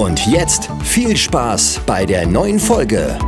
[0.00, 3.18] Und jetzt viel Spaß bei der neuen Folge.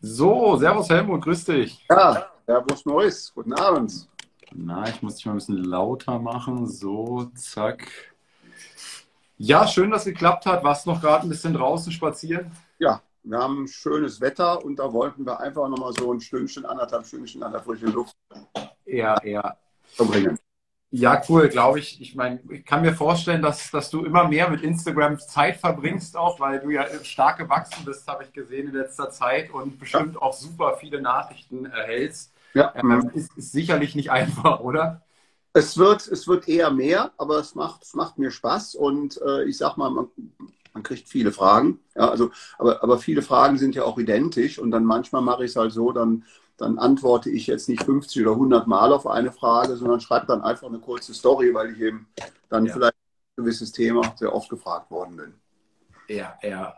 [0.00, 1.86] So, Servus Helmut, grüß dich.
[1.88, 4.08] Ja, Servus Maurice, guten Abend.
[4.52, 6.66] Na, ich muss dich mal ein bisschen lauter machen.
[6.66, 8.13] So, zack.
[9.36, 10.64] Ja, schön, dass es geklappt hat.
[10.64, 12.50] Warst noch gerade ein bisschen draußen spazieren?
[12.78, 17.04] Ja, wir haben schönes Wetter und da wollten wir einfach nochmal so ein Stündchen, anderthalb
[17.06, 18.16] Stündchen an der frischen Luft
[18.86, 19.56] Ja, ja.
[19.96, 20.38] verbringen.
[20.90, 22.00] Ja, cool, glaube ich.
[22.00, 26.16] Ich meine, ich kann mir vorstellen, dass, dass du immer mehr mit Instagram Zeit verbringst,
[26.16, 30.20] auch weil du ja stark gewachsen bist, habe ich gesehen in letzter Zeit und bestimmt
[30.22, 32.32] auch super viele Nachrichten erhältst.
[32.54, 35.02] Ja, Ähm, ist, ist sicherlich nicht einfach, oder?
[35.54, 39.44] Es wird, es wird eher mehr, aber es macht, es macht mir Spaß und äh,
[39.44, 40.08] ich sag mal, man,
[40.74, 41.80] man kriegt viele Fragen.
[41.96, 45.52] Ja, also, aber, aber viele Fragen sind ja auch identisch und dann manchmal mache ich
[45.52, 46.24] es halt so, dann,
[46.56, 50.42] dann antworte ich jetzt nicht 50 oder 100 Mal auf eine Frage, sondern schreibe dann
[50.42, 52.08] einfach eine kurze Story, weil ich eben
[52.48, 52.72] dann Ja.
[52.74, 55.34] vielleicht ein gewisses Thema sehr oft gefragt worden bin.
[56.08, 56.74] Ja, ja.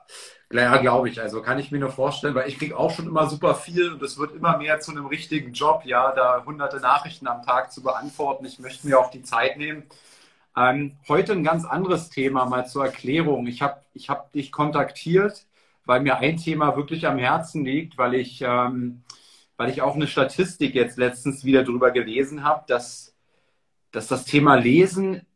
[0.53, 1.21] Ja, glaube ich.
[1.21, 4.03] Also kann ich mir nur vorstellen, weil ich kriege auch schon immer super viel und
[4.03, 7.83] es wird immer mehr zu einem richtigen Job, ja, da hunderte Nachrichten am Tag zu
[7.83, 8.45] beantworten.
[8.45, 9.85] Ich möchte mir auch die Zeit nehmen.
[10.57, 13.47] Ähm, heute ein ganz anderes Thema mal zur Erklärung.
[13.49, 15.47] Ich habe ich hab dich kontaktiert,
[15.85, 19.03] weil mir ein Thema wirklich am Herzen liegt, weil ich, ähm,
[19.57, 23.17] weil ich auch eine Statistik jetzt letztens wieder drüber gelesen habe, dass,
[23.93, 25.27] dass das Thema Lesen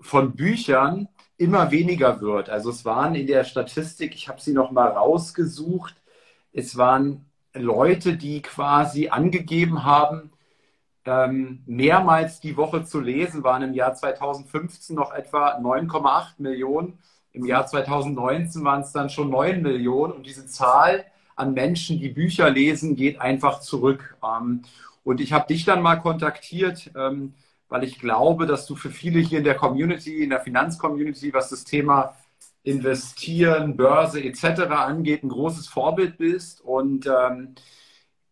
[0.00, 1.08] von Büchern
[1.38, 2.48] immer weniger wird.
[2.50, 5.94] Also es waren in der Statistik, ich habe sie noch mal rausgesucht,
[6.52, 10.30] es waren Leute, die quasi angegeben haben,
[11.04, 16.98] ähm, mehrmals die Woche zu lesen, waren im Jahr 2015 noch etwa 9,8 Millionen.
[17.32, 20.12] Im Jahr 2019 waren es dann schon 9 Millionen.
[20.12, 21.04] Und diese Zahl
[21.36, 24.16] an Menschen, die Bücher lesen, geht einfach zurück.
[24.24, 24.62] Ähm,
[25.04, 27.34] und ich habe dich dann mal kontaktiert, ähm,
[27.68, 31.50] weil ich glaube, dass du für viele hier in der Community, in der Finanzcommunity, was
[31.50, 32.16] das Thema
[32.62, 34.62] Investieren, Börse etc.
[34.70, 36.60] angeht, ein großes Vorbild bist.
[36.60, 37.54] Und ähm,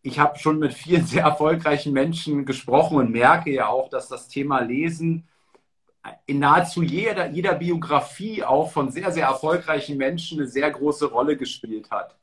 [0.02, 4.28] ich habe schon mit vielen sehr erfolgreichen Menschen gesprochen und merke ja auch, dass das
[4.28, 5.28] Thema Lesen
[6.26, 11.36] in nahezu jeder, jeder Biografie auch von sehr, sehr erfolgreichen Menschen eine sehr große Rolle
[11.36, 12.16] gespielt hat.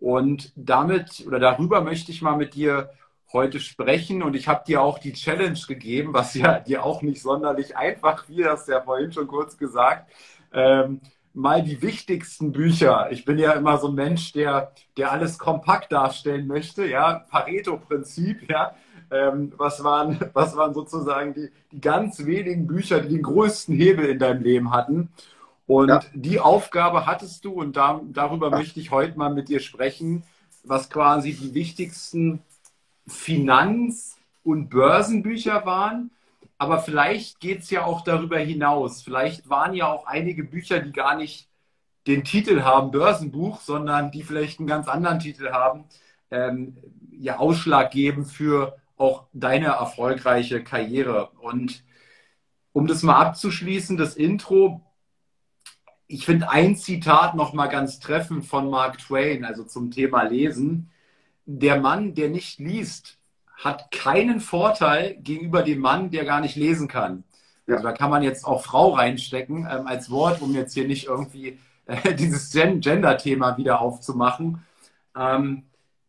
[0.00, 2.90] Und damit oder darüber möchte ich mal mit dir
[3.32, 4.22] heute sprechen.
[4.22, 8.24] Und ich habe dir auch die Challenge gegeben, was ja dir auch nicht sonderlich einfach
[8.24, 10.10] fiel, hast du ja vorhin schon kurz gesagt.
[10.52, 11.00] Ähm,
[11.32, 13.08] mal die wichtigsten Bücher.
[13.12, 18.50] Ich bin ja immer so ein Mensch, der, der alles kompakt darstellen möchte, ja, Pareto-Prinzip,
[18.50, 18.74] ja.
[19.12, 24.06] Ähm, was, waren, was waren sozusagen die, die ganz wenigen Bücher, die den größten Hebel
[24.06, 25.10] in deinem Leben hatten?
[25.66, 26.00] Und Ja.
[26.14, 30.24] die Aufgabe hattest du und da, darüber möchte ich heute mal mit dir sprechen,
[30.64, 32.42] was quasi die wichtigsten
[33.10, 36.10] Finanz- und Börsenbücher waren.
[36.58, 39.02] Aber vielleicht geht es ja auch darüber hinaus.
[39.02, 41.48] Vielleicht waren ja auch einige Bücher, die gar nicht
[42.06, 45.84] den Titel haben, Börsenbuch, sondern die vielleicht einen ganz anderen Titel haben,
[46.30, 46.76] ähm,
[47.12, 51.30] ja ausschlaggebend für auch deine erfolgreiche Karriere.
[51.40, 51.84] Und
[52.72, 54.82] um das mal abzuschließen, das Intro,
[56.06, 60.90] ich finde ein Zitat noch mal ganz treffend von Mark Twain, also zum Thema Lesen.
[61.52, 63.18] Der Mann, der nicht liest,
[63.56, 67.24] hat keinen Vorteil gegenüber dem Mann, der gar nicht lesen kann.
[67.66, 67.74] Ja.
[67.74, 71.06] Also da kann man jetzt auch Frau reinstecken ähm, als Wort, um jetzt hier nicht
[71.06, 74.64] irgendwie äh, dieses Gen Gender-Thema wieder aufzumachen.
[75.16, 75.64] Ähm,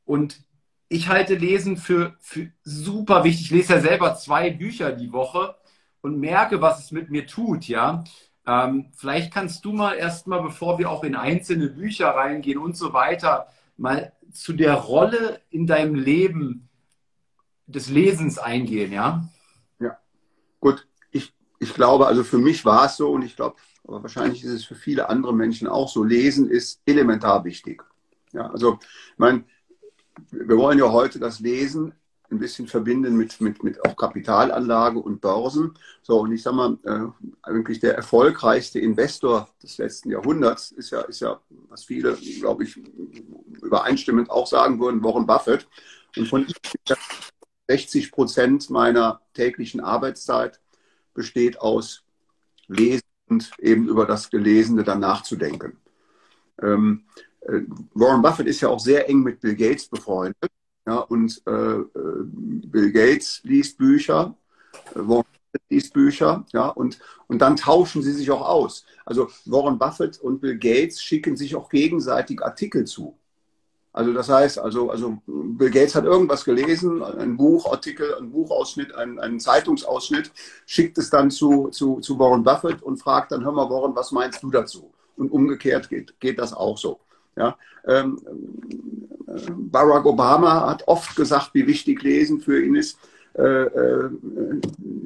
[0.05, 0.41] und
[0.89, 3.45] ich halte Lesen für, für super wichtig.
[3.45, 5.55] Ich lese ja selber zwei Bücher die Woche
[6.01, 8.03] und merke, was es mit mir tut, ja.
[8.45, 12.93] Ähm, vielleicht kannst du mal erstmal, bevor wir auch in einzelne Bücher reingehen und so
[12.93, 13.47] weiter,
[13.77, 16.69] mal zu der Rolle in deinem Leben
[17.67, 19.29] des Lesens eingehen, ja?
[20.61, 24.43] Gut, ich, ich glaube, also für mich war es so und ich glaube, aber wahrscheinlich
[24.43, 26.03] ist es für viele andere Menschen auch so.
[26.03, 27.83] Lesen ist elementar wichtig.
[28.31, 29.43] Ja, also, ich meine,
[30.29, 31.93] wir wollen ja heute das Lesen
[32.31, 35.73] ein bisschen verbinden mit, mit, mit auch Kapitalanlage und Börsen.
[36.01, 41.01] So, und ich sag mal, äh, eigentlich der erfolgreichste Investor des letzten Jahrhunderts ist ja,
[41.01, 41.39] ist ja,
[41.69, 42.77] was viele, glaube ich,
[43.61, 45.67] übereinstimmend auch sagen würden, Warren Buffett.
[46.15, 46.47] Und von
[47.67, 50.59] 60 Prozent meiner täglichen Arbeitszeit
[51.13, 52.03] besteht aus
[52.67, 55.77] Lesen und eben über das Gelesene dann nachzudenken.
[56.61, 57.03] Ähm,
[57.41, 57.61] äh,
[57.93, 60.51] Warren Buffett ist ja auch sehr eng mit Bill Gates befreundet.
[60.87, 61.85] Ja, und äh, äh
[62.23, 64.35] Bill Gates liest Bücher,
[64.95, 68.85] äh, Warren Buffett liest Bücher, ja, und, und dann tauschen sie sich auch aus.
[69.05, 73.17] Also Warren Buffett und Bill Gates schicken sich auch gegenseitig Artikel zu.
[73.93, 79.39] Also das heißt, also, also Bill Gates hat irgendwas gelesen, ein Buchartikel, ein Buchausschnitt, einen,
[79.39, 80.31] Zeitungsausschnitt,
[80.65, 84.13] schickt es dann zu, zu, zu Warren Buffett und fragt dann, hör mal Warren, was
[84.13, 84.93] meinst du dazu?
[85.17, 87.01] Und umgekehrt geht, geht das auch so.
[87.35, 88.21] Ja, ähm,
[89.57, 92.97] Barack Obama hat oft gesagt, wie wichtig Lesen für ihn ist.
[93.33, 94.09] Äh, äh,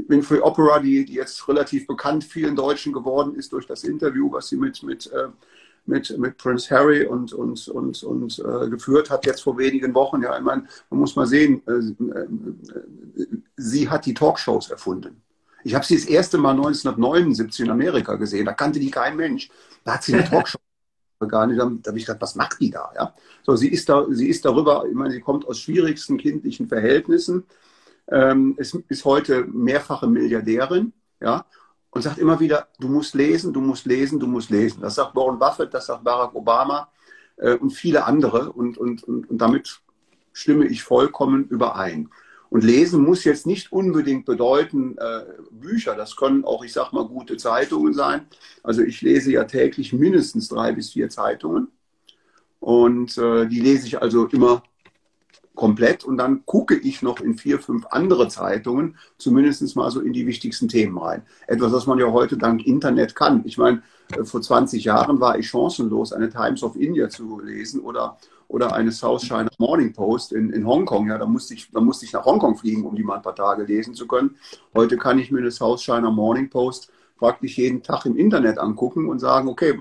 [0.07, 4.48] Winfrey Opera, die, die jetzt relativ bekannt vielen Deutschen geworden ist durch das Interview, was
[4.48, 5.27] sie mit, mit, äh,
[5.86, 10.24] mit, mit Prince Harry und, und, und, und äh, geführt hat, jetzt vor wenigen Wochen.
[10.24, 13.25] Ja, ich meine, man muss mal sehen, äh, äh,
[13.57, 15.22] sie hat die Talkshows erfunden.
[15.63, 18.45] Ich habe sie das erste Mal 1979 in Amerika gesehen.
[18.45, 19.50] Da kannte die kein Mensch.
[19.83, 20.60] Da hat sie eine Talkshow
[21.20, 21.60] gar nicht.
[21.60, 22.92] Da habe ich gedacht, was macht die da?
[22.96, 23.14] Ja?
[23.44, 27.46] So, sie ist da, sie ist darüber, ich meine, sie kommt aus schwierigsten kindlichen Verhältnissen,
[28.12, 31.46] ähm, ist, ist heute mehrfache Milliardärin, ja,
[31.96, 34.82] und sagt immer wieder, du musst lesen, du musst lesen, du musst lesen.
[34.82, 36.90] Das sagt Warren Buffett, das sagt Barack Obama
[37.38, 38.52] äh, und viele andere.
[38.52, 39.80] Und, und, und, und damit
[40.34, 42.10] stimme ich vollkommen überein.
[42.50, 45.96] Und lesen muss jetzt nicht unbedingt bedeuten äh, Bücher.
[45.96, 48.28] Das können auch, ich sag mal, gute Zeitungen sein.
[48.64, 51.70] Also ich lese ja täglich mindestens drei bis vier Zeitungen.
[52.60, 54.64] Und äh, die lese ich also immer
[55.56, 60.14] komplett und dann gucke ich noch in vier, fünf andere Zeitungen, zumindest mal so in
[60.14, 61.24] die wichtigsten Themen rein.
[61.48, 63.42] Etwas, was man ja heute dank Internet kann.
[63.46, 63.82] Ich meine,
[64.12, 68.74] äh, vor 20 Jahren war ich chancenlos, eine Times of India zu lesen oder oder
[68.74, 71.08] eine South China Morning Post in, in Hongkong.
[71.08, 73.36] Ja, da musste, ich, da musste ich nach Hongkong fliegen, um die mal ein paar
[73.36, 74.36] Tage lesen zu können.
[74.74, 79.08] Heute kann ich mir eine South China Morning Post praktisch jeden Tag im Internet angucken
[79.08, 79.80] und sagen, okay,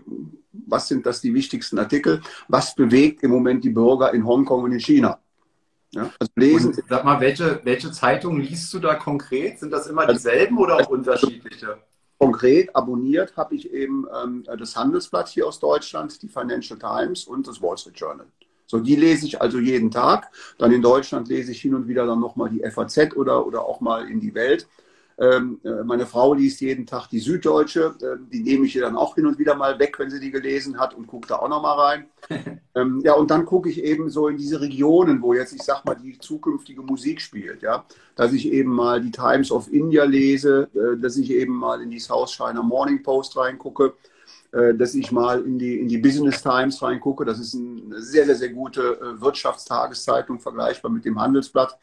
[0.66, 2.20] was sind das die wichtigsten Artikel?
[2.48, 5.18] Was bewegt im Moment die Bürger in Hongkong und in China?
[5.90, 6.74] Ja, also lesen.
[6.74, 9.58] Und sag mal, welche, welche Zeitungen liest du da konkret?
[9.58, 11.78] Sind das immer also dieselben oder auch unterschiedliche?
[12.18, 17.46] Konkret abonniert habe ich eben ähm, das Handelsblatt hier aus Deutschland, die Financial Times und
[17.46, 18.26] das Wall Street Journal.
[18.66, 20.30] So, die lese ich also jeden Tag.
[20.58, 23.80] Dann in Deutschland lese ich hin und wieder dann nochmal die FAZ oder, oder auch
[23.80, 24.66] mal in die Welt.
[25.16, 27.94] Ähm, äh, meine Frau liest jeden Tag die Süddeutsche.
[28.00, 30.32] Äh, die nehme ich ihr dann auch hin und wieder mal weg, wenn sie die
[30.32, 32.06] gelesen hat und gucke da auch nochmal rein.
[32.74, 35.84] ähm, ja, und dann gucke ich eben so in diese Regionen, wo jetzt, ich sag
[35.84, 37.62] mal, die zukünftige Musik spielt.
[37.62, 37.84] Ja,
[38.16, 41.90] dass ich eben mal die Times of India lese, äh, dass ich eben mal in
[41.90, 43.94] die South China Morning Post reingucke
[44.74, 47.24] dass ich mal in die, in die Business Times reingucke.
[47.24, 51.78] Das ist eine sehr, sehr, sehr gute äh, Wirtschaftstageszeitung, vergleichbar mit dem Handelsblatt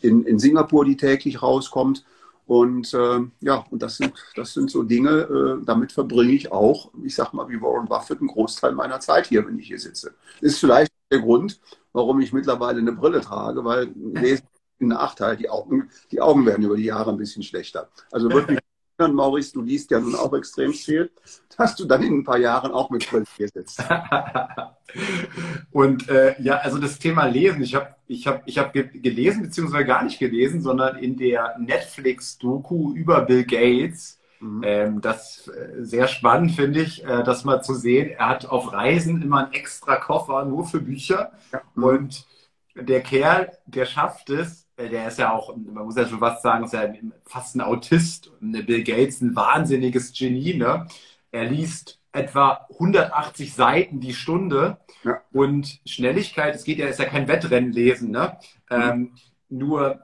[0.00, 2.04] in, in Singapur, die täglich rauskommt.
[2.46, 6.92] Und äh, ja, und das sind, das sind so Dinge, äh, damit verbringe ich auch,
[7.02, 10.14] ich sag mal, wie Warren Buffett, einen Großteil meiner Zeit hier, wenn ich hier sitze.
[10.40, 11.60] Das ist vielleicht der Grund,
[11.92, 14.46] warum ich mittlerweile eine Brille trage, weil Lesen
[14.80, 17.88] ein Nachteil, die Augen, die Augen werden über die Jahre ein bisschen schlechter.
[18.12, 18.58] Also wirklich
[18.98, 21.10] Maurice, du liest ja nun auch extrem viel,
[21.56, 23.82] dass du dann in ein paar Jahren auch mit Brille hier sitzt.
[25.70, 29.84] Und äh, ja, also das Thema Lesen, ich habe ich hab, ich hab gelesen, beziehungsweise
[29.84, 34.62] gar nicht gelesen, sondern in der Netflix-Doku über Bill Gates, mhm.
[34.64, 38.10] ähm, das äh, sehr spannend finde ich, äh, das mal zu sehen.
[38.10, 41.32] Er hat auf Reisen immer einen extra Koffer nur für Bücher.
[41.52, 41.62] Ja.
[41.74, 42.26] Und
[42.74, 46.64] der Kerl, der schafft es, der ist ja auch, man muss ja schon fast sagen,
[46.64, 46.86] ist ja
[47.24, 48.30] fast ein Autist.
[48.40, 50.54] Bill Gates ein wahnsinniges Genie.
[50.54, 50.86] Ne?
[51.32, 55.20] Er liest etwa 180 Seiten die Stunde ja.
[55.32, 58.38] und Schnelligkeit, es geht ja, ist ja kein Wettrennen lesen, ne?
[58.70, 58.76] Mhm.
[58.82, 59.14] Ähm,
[59.48, 60.00] nur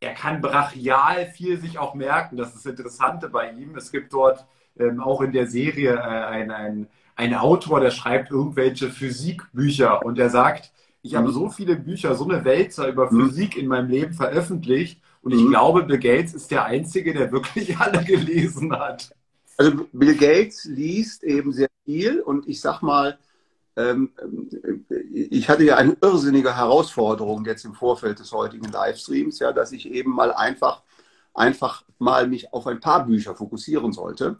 [0.00, 2.36] er kann brachial viel sich auch merken.
[2.36, 3.76] Das ist das Interessante bei ihm.
[3.76, 4.44] Es gibt dort
[4.76, 10.30] ähm, auch in der Serie äh, einen ein Autor, der schreibt irgendwelche Physikbücher und der
[10.30, 11.32] sagt, ich habe mhm.
[11.32, 13.28] so viele Bücher, so eine Wälzer über mhm.
[13.28, 15.50] Physik in meinem Leben veröffentlicht und ich mhm.
[15.50, 19.14] glaube, Bill Gates ist der Einzige, der wirklich alle gelesen hat.
[19.58, 23.18] Also Bill Gates liest eben sehr viel und ich sag mal,
[23.76, 24.10] ähm,
[25.12, 29.90] ich hatte ja eine irrsinnige Herausforderung jetzt im Vorfeld des heutigen Livestreams, ja, dass ich
[29.90, 30.82] eben mal einfach,
[31.34, 34.38] einfach mal mich auf ein paar Bücher fokussieren sollte.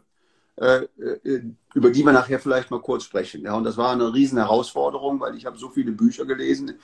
[0.55, 1.41] Äh, äh,
[1.73, 3.41] über die wir nachher vielleicht mal kurz sprechen.
[3.41, 6.75] Ja, und das war eine riesen Herausforderung, weil ich habe so viele Bücher gelesen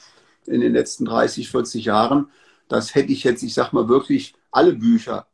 [0.47, 2.31] in den letzten 30, 40 Jahren,
[2.67, 5.27] dass hätte ich jetzt, ich sag mal, wirklich alle Bücher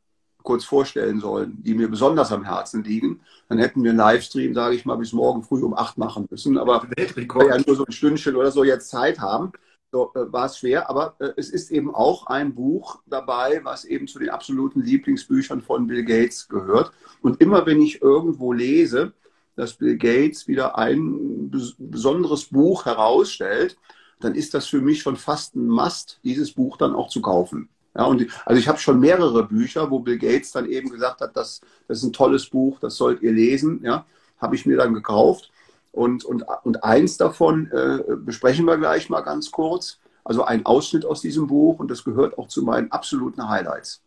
[0.43, 4.75] kurz vorstellen sollen, die mir besonders am Herzen liegen, dann hätten wir einen Livestream, sage
[4.75, 6.57] ich mal, bis morgen früh um acht machen müssen.
[6.57, 9.53] Aber wir ja nur so ein Stündchen oder so jetzt Zeit haben,
[9.95, 10.89] war es schwer.
[10.89, 15.61] Aber äh, es ist eben auch ein Buch dabei, was eben zu den absoluten Lieblingsbüchern
[15.61, 16.91] von Bill Gates gehört.
[17.21, 19.13] Und immer wenn ich irgendwo lese,
[19.55, 23.77] dass Bill Gates wieder ein besonderes Buch herausstellt,
[24.19, 27.69] dann ist das für mich schon fast ein Must, dieses Buch dann auch zu kaufen.
[27.95, 31.35] Ja, und also ich habe schon mehrere Bücher, wo Bill Gates dann eben gesagt hat,
[31.37, 33.81] das, das ist ein tolles Buch, das sollt ihr lesen.
[33.83, 34.05] Ja,
[34.37, 35.51] habe ich mir dann gekauft.
[35.95, 39.99] Und, und, und eins davon äh, besprechen wir gleich mal ganz kurz.
[40.25, 44.03] Also ein Ausschnitt aus diesem Buch und das gehört auch zu meinen absoluten Highlights.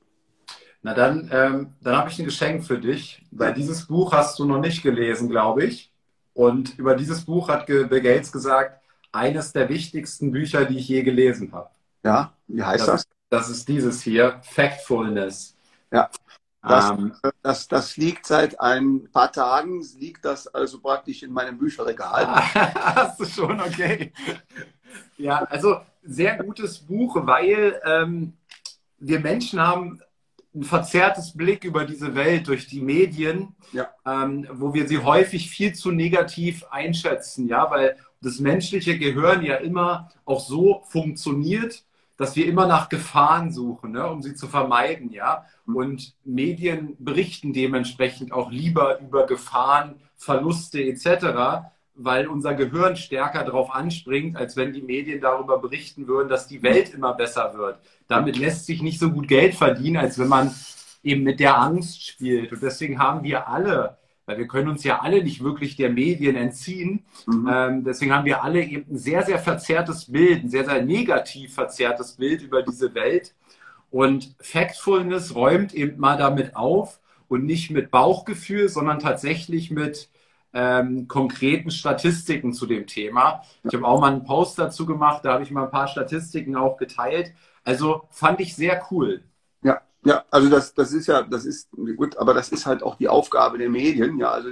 [0.82, 4.44] Na dann, ähm, dann habe ich ein Geschenk für dich, weil dieses Buch hast du
[4.44, 5.90] noch nicht gelesen, glaube ich.
[6.34, 11.02] Und über dieses Buch hat Bill Gates gesagt, eines der wichtigsten Bücher, die ich je
[11.02, 11.70] gelesen habe.
[12.04, 13.06] Ja, wie heißt das?
[13.30, 15.56] Das, das ist dieses hier, Factfulness.
[15.90, 16.10] Ja.
[16.68, 21.58] Das, ähm, das, das, liegt seit ein paar Tagen, liegt das also praktisch in meinem
[21.58, 22.26] Bücherregal.
[22.54, 24.12] Hast du schon, okay.
[25.16, 28.34] Ja, also sehr gutes Buch, weil ähm,
[28.98, 30.00] wir Menschen haben
[30.54, 33.88] ein verzerrtes Blick über diese Welt durch die Medien, ja.
[34.06, 39.56] ähm, wo wir sie häufig viel zu negativ einschätzen, ja, weil das menschliche Gehirn ja
[39.56, 41.84] immer auch so funktioniert,
[42.18, 45.46] dass wir immer nach Gefahren suchen, ne, um sie zu vermeiden, ja.
[45.66, 53.74] Und Medien berichten dementsprechend auch lieber über Gefahren, Verluste etc., weil unser Gehirn stärker darauf
[53.74, 57.78] anspringt, als wenn die Medien darüber berichten würden, dass die Welt immer besser wird.
[58.08, 60.54] Damit lässt sich nicht so gut Geld verdienen, als wenn man
[61.02, 62.52] eben mit der Angst spielt.
[62.52, 63.96] Und deswegen haben wir alle,
[64.28, 67.48] weil wir können uns ja alle nicht wirklich der Medien entziehen, mhm.
[67.50, 71.54] ähm, deswegen haben wir alle eben ein sehr, sehr verzerrtes Bild, ein sehr, sehr negativ
[71.54, 73.34] verzerrtes Bild über diese Welt.
[73.90, 80.10] Und Factfulness räumt eben mal damit auf und nicht mit Bauchgefühl, sondern tatsächlich mit
[80.52, 83.42] ähm, konkreten Statistiken zu dem Thema.
[83.64, 86.54] Ich habe auch mal einen Post dazu gemacht, da habe ich mal ein paar Statistiken
[86.54, 87.32] auch geteilt.
[87.64, 89.22] Also fand ich sehr cool.
[90.04, 93.08] Ja, also das, das ist ja, das ist gut, aber das ist halt auch die
[93.08, 94.18] Aufgabe der Medien.
[94.18, 94.48] Ja, also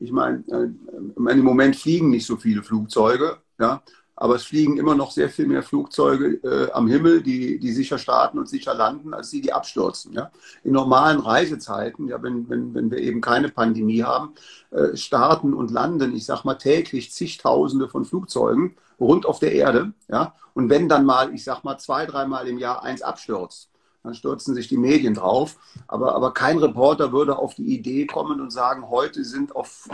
[0.00, 0.68] ich meine, äh,
[1.16, 3.82] im Moment fliegen nicht so viele Flugzeuge, ja,
[4.20, 7.98] aber es fliegen immer noch sehr viel mehr Flugzeuge äh, am Himmel, die, die sicher
[7.98, 10.12] starten und sicher landen, als die, die abstürzen.
[10.12, 10.32] Ja?
[10.64, 14.34] In normalen Reisezeiten, ja, wenn, wenn, wenn wir eben keine Pandemie haben,
[14.72, 19.92] äh, starten und landen, ich sag mal, täglich zigtausende von Flugzeugen rund auf der Erde.
[20.08, 20.34] Ja?
[20.52, 23.70] Und wenn dann mal, ich sag mal, zwei, dreimal im Jahr eins abstürzt,
[24.08, 25.56] dann stürzen sich die Medien drauf.
[25.86, 29.88] Aber, aber kein Reporter würde auf die Idee kommen und sagen, heute sind auf,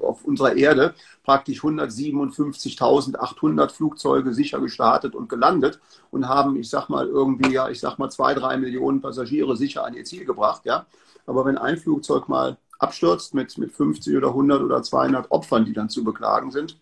[0.00, 5.78] auf unserer Erde praktisch 157.800 Flugzeuge sicher gestartet und gelandet
[6.10, 9.84] und haben, ich sag mal, irgendwie, ja, ich sag mal, zwei, drei Millionen Passagiere sicher
[9.84, 10.62] an ihr Ziel gebracht.
[10.64, 10.86] Ja?
[11.26, 15.74] Aber wenn ein Flugzeug mal abstürzt mit, mit 50 oder 100 oder 200 Opfern, die
[15.74, 16.78] dann zu beklagen sind,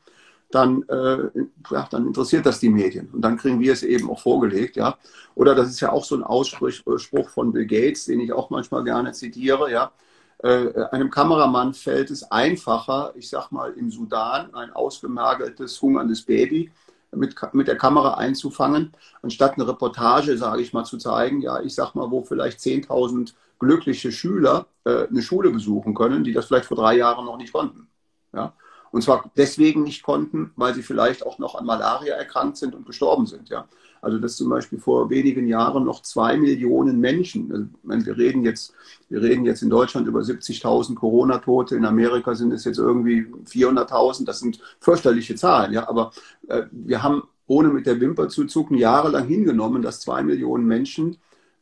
[0.51, 1.29] dann, äh,
[1.71, 3.09] ja, dann interessiert das die Medien.
[3.13, 4.97] Und dann kriegen wir es eben auch vorgelegt, ja.
[5.35, 8.85] Oder das ist ja auch so ein Ausspruch von Bill Gates, den ich auch manchmal
[8.85, 9.93] gerne zitiere, ja.
[10.39, 16.71] Äh, einem Kameramann fällt es einfacher, ich sag mal, im Sudan ein ausgemergeltes, hungerndes Baby
[17.13, 21.75] mit, mit der Kamera einzufangen, anstatt eine Reportage, sage ich mal, zu zeigen, ja, ich
[21.75, 26.67] sag mal, wo vielleicht 10.000 glückliche Schüler äh, eine Schule besuchen können, die das vielleicht
[26.67, 27.89] vor drei Jahren noch nicht konnten.
[28.33, 28.55] Ja?
[28.91, 32.87] Und zwar deswegen nicht konnten, weil sie vielleicht auch noch an Malaria erkrankt sind und
[32.87, 33.49] gestorben sind.
[33.49, 33.69] Ja?
[34.01, 38.73] Also dass zum Beispiel vor wenigen Jahren noch zwei Millionen Menschen, also wir reden jetzt,
[39.09, 44.25] wir reden jetzt in Deutschland über 70.000 Corona-Tote, in Amerika sind es jetzt irgendwie 400.000,
[44.25, 46.13] das sind fürchterliche Zahlen, ja, aber
[46.49, 51.17] äh, wir haben ohne mit der Wimper zu zucken jahrelang hingenommen, dass zwei Millionen Menschen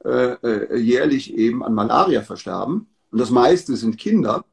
[0.04, 4.44] äh, äh, jährlich eben an Malaria versterben und das meiste sind Kinder.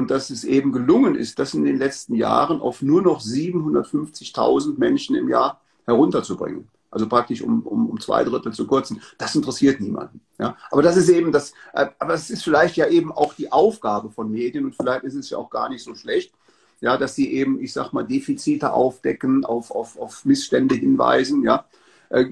[0.00, 4.78] Und dass es eben gelungen ist, das in den letzten Jahren auf nur noch 750.000
[4.78, 6.68] Menschen im Jahr herunterzubringen.
[6.90, 9.02] Also praktisch um, um, um zwei Drittel zu kürzen.
[9.18, 10.22] Das interessiert niemanden.
[10.38, 10.56] Ja?
[10.70, 14.08] Aber das ist eben das, äh, aber es ist vielleicht ja eben auch die Aufgabe
[14.08, 16.32] von Medien und vielleicht ist es ja auch gar nicht so schlecht,
[16.80, 21.66] ja, dass sie eben, ich sag mal, Defizite aufdecken, auf, auf, auf Missstände hinweisen, ja.
[22.08, 22.24] Äh,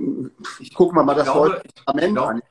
[0.58, 2.42] ich gucke mal, mal das glaube, Parlament an.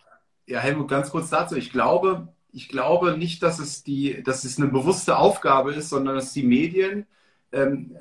[0.45, 1.55] Ja, Helmut, ganz kurz dazu.
[1.55, 6.15] Ich glaube, ich glaube nicht, dass es, die, dass es eine bewusste Aufgabe ist, sondern
[6.15, 7.05] dass die Medien,
[7.51, 7.95] ähm,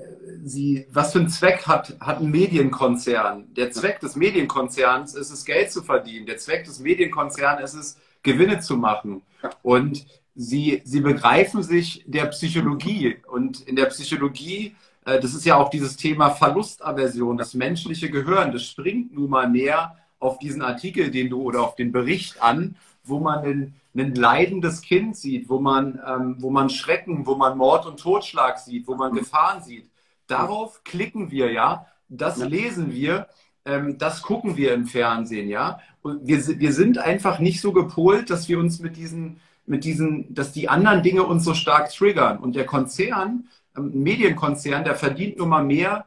[0.45, 3.55] sie, was für einen Zweck hat, hat ein Medienkonzern?
[3.55, 6.27] Der Zweck des Medienkonzerns ist es, Geld zu verdienen.
[6.27, 9.23] Der Zweck des Medienkonzerns ist es, Gewinne zu machen.
[9.63, 13.17] Und sie, sie begreifen sich der Psychologie.
[13.29, 14.75] Und in der Psychologie,
[15.05, 19.49] äh, das ist ja auch dieses Thema Verlustaversion, das menschliche Gehirn, das springt nun mal
[19.49, 24.15] mehr auf diesen Artikel, den du oder auf den Bericht an, wo man ein, ein
[24.15, 28.87] leidendes Kind sieht, wo man, ähm, wo man Schrecken, wo man Mord und Totschlag sieht,
[28.87, 29.91] wo man Gefahren sieht.
[30.27, 31.87] Darauf klicken wir, ja.
[32.09, 32.47] Das ja.
[32.47, 33.29] lesen wir,
[33.65, 35.81] ähm, das gucken wir im Fernsehen, ja.
[36.03, 40.33] Und wir, wir sind einfach nicht so gepolt, dass wir uns mit diesen, mit diesen,
[40.35, 42.39] dass die anderen Dinge uns so stark triggern.
[42.39, 46.07] Und der Konzern, ähm, ein Medienkonzern, der verdient nun mal mehr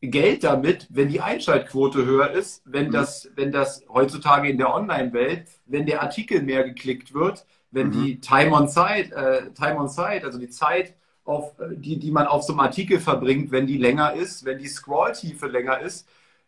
[0.00, 2.92] Geld damit, wenn die Einschaltquote höher ist, wenn mhm.
[2.92, 7.92] das, wenn das heutzutage in der Online-Welt, wenn der Artikel mehr geklickt wird, wenn mhm.
[7.92, 12.10] die Time on Site, äh, Time on Site, also die Zeit, auf, äh, die, die
[12.10, 16.06] man auf so einem Artikel verbringt, wenn die länger ist, wenn die Scrolltiefe länger ist,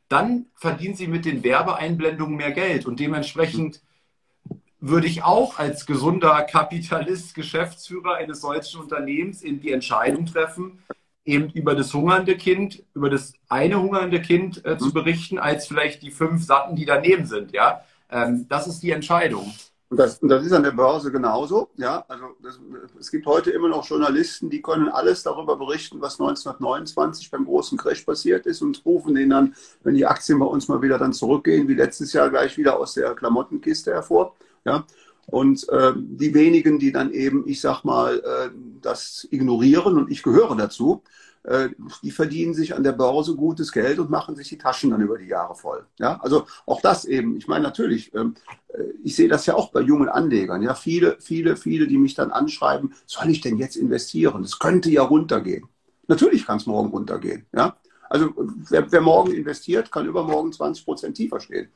[0.09, 2.87] dann verdient sie mit den Werbeeinblendungen mehr Geld.
[2.87, 3.83] Und dementsprechend
[4.81, 10.83] würde ich auch als gesunder Kapitalist, Geschäftsführer eines solchen Unternehmens eben die Entscheidung treffen,
[11.25, 16.03] eben über das hungernde Kind, über das eine hungernde Kind äh, zu berichten, als vielleicht
[16.03, 17.53] die fünf Satten, die daneben sind.
[17.53, 19.53] Ja, ähm, das ist die Entscheidung.
[19.91, 21.71] Und das, und das ist an der Börse genauso.
[21.77, 22.61] Ja, also das,
[23.01, 27.79] es gibt heute immer noch Journalisten, die können alles darüber berichten, was 1929 beim großen
[27.79, 31.15] Crash passiert ist und rufen den dann, wenn die Aktien bei uns mal wieder dann
[31.15, 34.35] zurückgehen, wie letztes Jahr gleich wieder aus der Klamottenkiste hervor.
[34.65, 34.85] Ja,
[35.31, 40.23] und äh, die wenigen, die dann eben, ich sag mal, äh, das ignorieren und ich
[40.23, 41.03] gehöre dazu,
[41.43, 41.69] äh,
[42.03, 45.19] die verdienen sich an der Börse gutes Geld und machen sich die Taschen dann über
[45.19, 45.87] die Jahre voll.
[45.99, 47.37] Ja, also auch das eben.
[47.37, 48.37] Ich meine natürlich, ähm,
[48.69, 50.63] äh, ich sehe das ja auch bei jungen Anlegern.
[50.63, 54.43] Ja, viele, viele, viele, die mich dann anschreiben, soll ich denn jetzt investieren?
[54.45, 55.69] Es könnte ja runtergehen.
[56.07, 57.45] Natürlich kann es morgen runtergehen.
[57.55, 57.77] Ja,
[58.09, 58.33] also
[58.71, 61.69] wer, wer morgen investiert, kann übermorgen 20 Prozent tiefer stehen.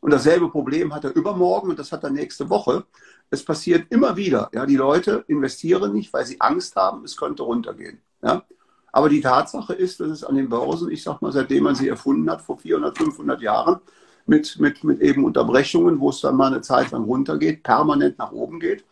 [0.00, 2.84] Und dasselbe Problem hat er übermorgen und das hat er nächste Woche.
[3.30, 4.48] Es passiert immer wieder.
[4.52, 8.00] Ja, die Leute investieren nicht, weil sie Angst haben, es könnte runtergehen.
[8.22, 8.44] Ja,
[8.92, 11.88] aber die Tatsache ist, dass es an den Börsen, ich sag mal, seitdem man sie
[11.88, 13.80] erfunden hat, vor 400, 500 Jahren,
[14.26, 18.32] mit, mit, mit eben Unterbrechungen, wo es dann mal eine Zeit lang runtergeht, permanent nach
[18.32, 18.84] oben geht.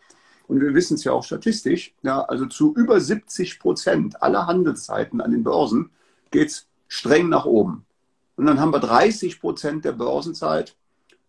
[0.47, 5.21] Und wir wissen es ja auch statistisch, ja, also zu über 70 Prozent aller Handelszeiten
[5.21, 5.91] an den Börsen
[6.31, 7.85] geht es streng nach oben.
[8.35, 10.75] Und dann haben wir 30 Prozent der Börsenzeit,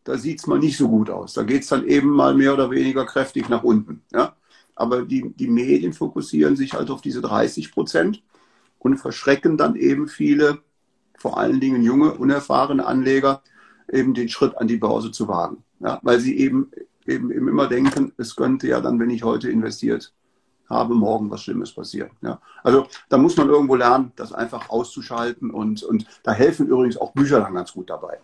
[0.08, 1.34] da sieht es mal nicht so gut aus.
[1.34, 4.02] Da geht es dann eben mal mehr oder weniger kräftig nach unten.
[4.10, 4.36] Ja?
[4.74, 8.22] Aber die, die Medien fokussieren sich halt auf diese 30 Prozent
[8.78, 10.60] und verschrecken dann eben viele,
[11.18, 13.42] vor allen Dingen junge, unerfahrene Anleger,
[13.92, 15.62] eben den Schritt an die Börse zu wagen.
[15.80, 16.70] Ja, weil sie eben,
[17.06, 20.14] eben, eben immer denken, es könnte ja dann, wenn ich heute investiert
[20.70, 22.12] habe, morgen was Schlimmes passieren.
[22.22, 26.96] Ja, also da muss man irgendwo lernen, das einfach auszuschalten und, und da helfen übrigens
[26.96, 28.20] auch Bücher dann ganz gut dabei.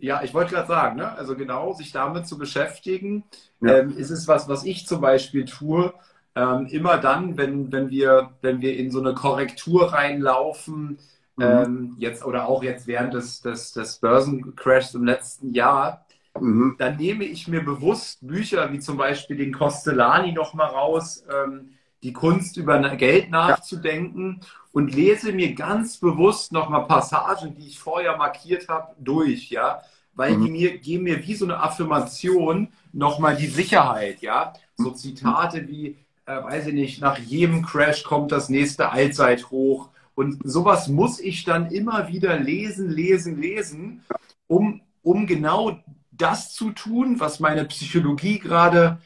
[0.00, 1.12] Ja, ich wollte gerade sagen, ne?
[1.12, 3.24] also genau, sich damit zu beschäftigen,
[3.60, 3.78] ja.
[3.78, 5.92] ähm, ist es was, was ich zum Beispiel tue,
[6.34, 10.98] ähm, immer dann, wenn, wenn, wir, wenn wir in so eine Korrektur reinlaufen,
[11.36, 11.44] mhm.
[11.44, 16.06] ähm, jetzt oder auch jetzt während des, des, des Börsencrashs im letzten Jahr,
[16.38, 16.76] mhm.
[16.78, 22.12] dann nehme ich mir bewusst Bücher wie zum Beispiel den Costellani nochmal raus, ähm, die
[22.12, 24.46] Kunst über Geld nachzudenken ja.
[24.72, 29.82] Und lese mir ganz bewusst nochmal Passagen, die ich vorher markiert habe, durch, ja,
[30.14, 30.44] weil mhm.
[30.44, 35.96] die mir geben mir wie so eine Affirmation nochmal die Sicherheit, ja, so Zitate wie
[36.30, 39.88] äh, weiß ich nicht, nach jedem Crash kommt das nächste Allzeit hoch.
[40.14, 44.02] Und sowas muss ich dann immer wieder lesen, lesen, lesen,
[44.46, 45.78] um, um genau
[46.12, 49.00] das zu tun, was meine Psychologie gerade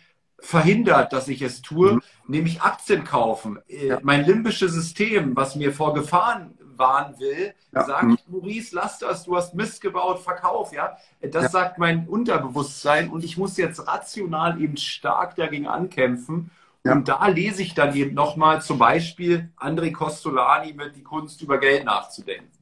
[0.44, 2.02] verhindert, dass ich es tue, mhm.
[2.26, 3.58] nämlich Aktien kaufen.
[3.68, 3.98] Äh, ja.
[4.02, 7.84] Mein limbisches System, was mir vor Gefahren warnen will, ja.
[7.84, 8.18] sagt, mhm.
[8.26, 10.96] Maurice, lass das, du hast Mist gebaut, verkauf, ja.
[11.20, 11.48] Das ja.
[11.48, 16.50] sagt mein Unterbewusstsein und ich muss jetzt rational eben stark dagegen ankämpfen.
[16.86, 21.56] Und da lese ich dann eben nochmal zum Beispiel André Costolani mit Die Kunst über
[21.56, 22.53] Geld nachzudenken.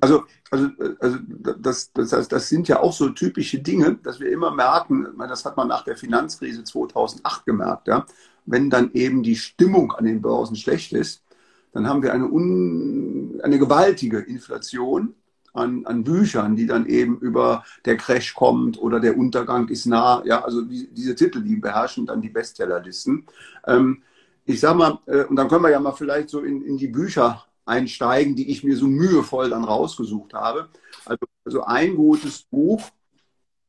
[0.00, 0.68] Also, also,
[1.00, 1.18] also
[1.58, 5.56] das, das, das sind ja auch so typische Dinge, dass wir immer merken, das hat
[5.56, 8.06] man nach der Finanzkrise 2008 gemerkt, ja,
[8.46, 11.22] wenn dann eben die Stimmung an den Börsen schlecht ist,
[11.72, 15.14] dann haben wir eine, un, eine gewaltige Inflation
[15.52, 20.22] an, an Büchern, die dann eben über der Crash kommt oder der Untergang ist nah.
[20.24, 23.26] Ja, also die, diese Titel, die beherrschen dann die Bestsellerlisten.
[23.66, 24.02] Ähm,
[24.44, 26.88] ich sag mal, äh, und dann können wir ja mal vielleicht so in, in die
[26.88, 30.68] Bücher einsteigen, die ich mir so mühevoll dann rausgesucht habe.
[31.04, 32.80] Also, also ein gutes Buch,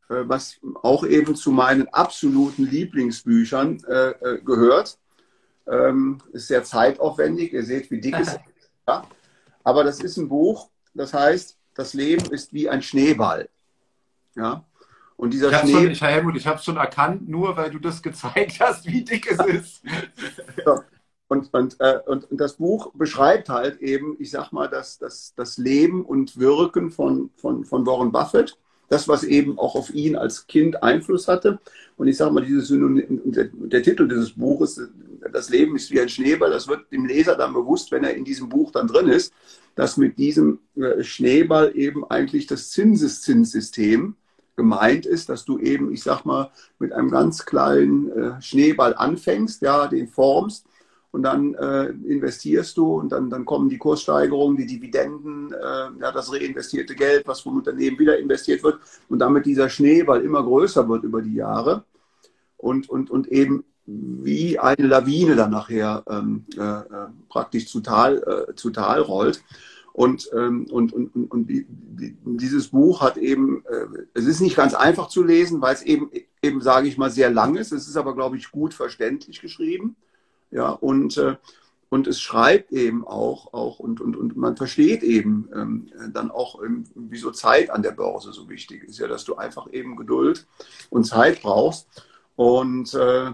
[0.10, 4.98] äh, was auch eben zu meinen absoluten Lieblingsbüchern äh, äh gehört.
[5.68, 7.54] Ähm, ist sehr zeitaufwendig.
[7.54, 8.40] Ihr seht, wie dick es ist.
[8.88, 9.04] Ja?
[9.64, 13.50] Aber das ist ein Buch, das heißt das Leben ist wie ein Schneeball.
[14.36, 14.66] Ja?
[15.16, 15.72] Und dieser ich Schnee.
[15.72, 19.04] Schon, ich, Helmut, ich habe es schon erkannt, nur weil du das gezeigt hast, wie
[19.04, 19.82] dick es ist.
[20.66, 20.84] Ja.
[21.30, 25.34] Und, und, äh, und, und das Buch beschreibt halt eben, ich sag mal, das, das,
[25.36, 28.58] das Leben und Wirken von, von, von Warren Buffett.
[28.90, 31.60] Das, was eben auch auf ihn als Kind Einfluss hatte.
[31.96, 34.82] Und ich sage mal, dieses Synonym, der, der, Titel dieses Buches,
[35.32, 38.26] Das Leben ist wie ein Schneeball, das wird dem Leser dann bewusst, wenn er in
[38.26, 39.32] diesem Buch dann drin ist,
[39.76, 44.16] dass mit diesem äh, Schneeball eben eigentlich das Zinseszinssystem
[44.56, 49.62] gemeint ist, dass du eben, ich sag mal, mit einem ganz kleinen äh, Schneeball anfängst,
[49.62, 50.66] ja, den formst
[51.12, 56.12] und dann äh, investierst du und dann, dann kommen die Kurssteigerungen, die Dividenden, äh, ja,
[56.12, 60.88] das reinvestierte Geld, was vom Unternehmen wieder investiert wird und damit dieser Schneeball immer größer
[60.88, 61.84] wird über die Jahre
[62.58, 68.48] und, und, und eben wie eine Lawine dann nachher ähm, äh, äh praktisch zu Tal,
[68.50, 69.44] äh, zu Tal rollt.
[69.92, 71.66] Und, ähm, und, und, und die,
[72.24, 76.12] dieses Buch hat eben, äh, es ist nicht ganz einfach zu lesen, weil es eben,
[76.42, 77.72] eben sage ich mal, sehr lang ist.
[77.72, 79.96] Es ist aber, glaube ich, gut verständlich geschrieben.
[80.52, 81.36] Ja, und, äh,
[81.90, 86.64] und es schreibt eben auch, auch und, und, und man versteht eben ähm, dann auch,
[86.64, 90.48] ähm, wieso Zeit an der Börse so wichtig ist, ja, dass du einfach eben Geduld
[90.90, 91.88] und Zeit brauchst.
[92.36, 93.34] Und äh, äh,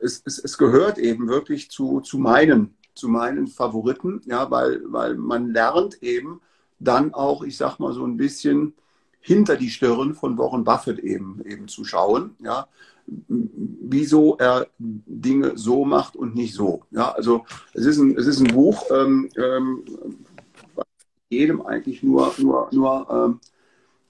[0.00, 5.16] es, es, es gehört eben wirklich zu, zu meinen, zu meinen Favoriten, ja, weil, weil
[5.16, 6.40] man lernt eben
[6.78, 8.74] dann auch, ich sag mal, so ein bisschen
[9.20, 12.68] hinter die Stirn von Warren Buffett eben, eben zu schauen, ja,
[13.06, 16.82] wieso er Dinge so macht und nicht so.
[16.90, 19.84] Ja, also es ist ein, es ist ein Buch, ähm, ähm,
[20.74, 20.86] was
[21.28, 23.40] jedem eigentlich nur, nur, nur ähm,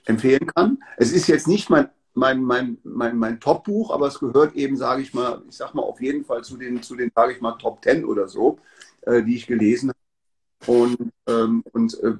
[0.04, 0.78] empfehlen kann.
[0.96, 5.02] Es ist jetzt nicht mein, mein, mein, mein, mein Top-Buch, aber es gehört eben, sage
[5.02, 7.52] ich mal, ich sag mal auf jeden Fall zu den, zu den sage ich mal,
[7.52, 8.59] Top Ten oder so,
[9.02, 9.98] äh, die ich gelesen habe.
[10.66, 12.14] Und, ähm, und äh,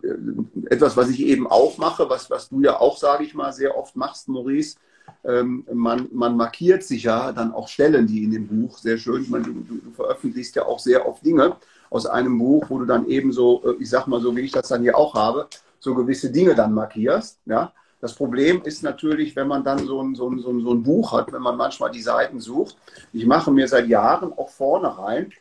[0.71, 3.77] etwas, was ich eben auch mache, was, was du ja auch, sage ich mal, sehr
[3.77, 4.77] oft machst, Maurice,
[5.25, 9.29] ähm, man, man markiert sich ja dann auch Stellen, die in dem Buch sehr schön,
[9.31, 11.57] man, du, du, veröffentlichst ja auch sehr oft Dinge
[11.91, 14.53] aus einem Buch, wo du dann eben so, äh, ich sag mal so, wie ich
[14.53, 17.39] das dann hier auch habe, so gewisse Dinge dann markierst.
[17.47, 17.73] Ja?
[18.01, 20.83] Das Problem ist natürlich, wenn man dann so ein, so, ein, so, ein, so ein
[20.83, 22.77] Buch hat, wenn man manchmal die Seiten sucht.
[23.13, 25.33] Ich mache mir seit Jahren auch vorne rein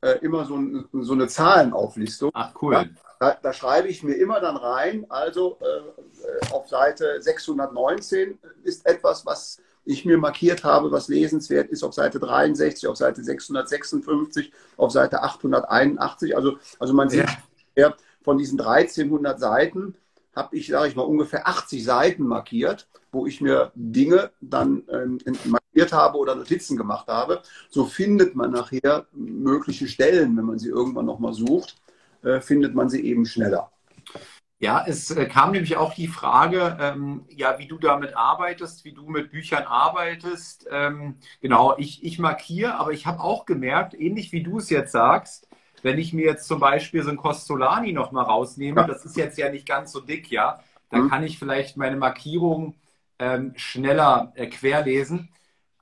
[0.00, 2.30] äh, immer so, ein, so, eine Zahlenauflistung.
[2.34, 2.74] Ach, cool.
[2.74, 2.84] Ja?
[3.20, 9.26] Da, da, schreibe ich mir immer dann rein, also äh, auf Seite 619 ist etwas,
[9.26, 14.90] was ich mir markiert habe, was lesenswert ist, auf Seite 63, auf Seite 656, auf
[14.90, 16.34] Seite 881.
[16.34, 17.26] Also, also man sieht,
[17.76, 17.94] ja.
[18.22, 19.96] von diesen 1300 Seiten
[20.34, 25.18] habe ich, sage ich mal, ungefähr 80 Seiten markiert, wo ich mir Dinge dann ähm,
[25.44, 27.42] markiert habe oder Notizen gemacht habe.
[27.68, 31.76] So findet man nachher mögliche Stellen, wenn man sie irgendwann nochmal sucht,
[32.22, 33.70] äh, findet man sie eben schneller.
[34.58, 38.92] Ja, es äh, kam nämlich auch die Frage, ähm, ja, wie du damit arbeitest, wie
[38.92, 40.68] du mit Büchern arbeitest.
[40.70, 44.92] Ähm, genau, ich, ich markiere, aber ich habe auch gemerkt, ähnlich wie du es jetzt
[44.92, 45.48] sagst,
[45.82, 49.50] wenn ich mir jetzt zum Beispiel so ein Costolani nochmal rausnehme, das ist jetzt ja
[49.50, 51.08] nicht ganz so dick, ja, dann mhm.
[51.08, 52.74] kann ich vielleicht meine Markierung
[53.18, 55.30] ähm, schneller äh, querlesen.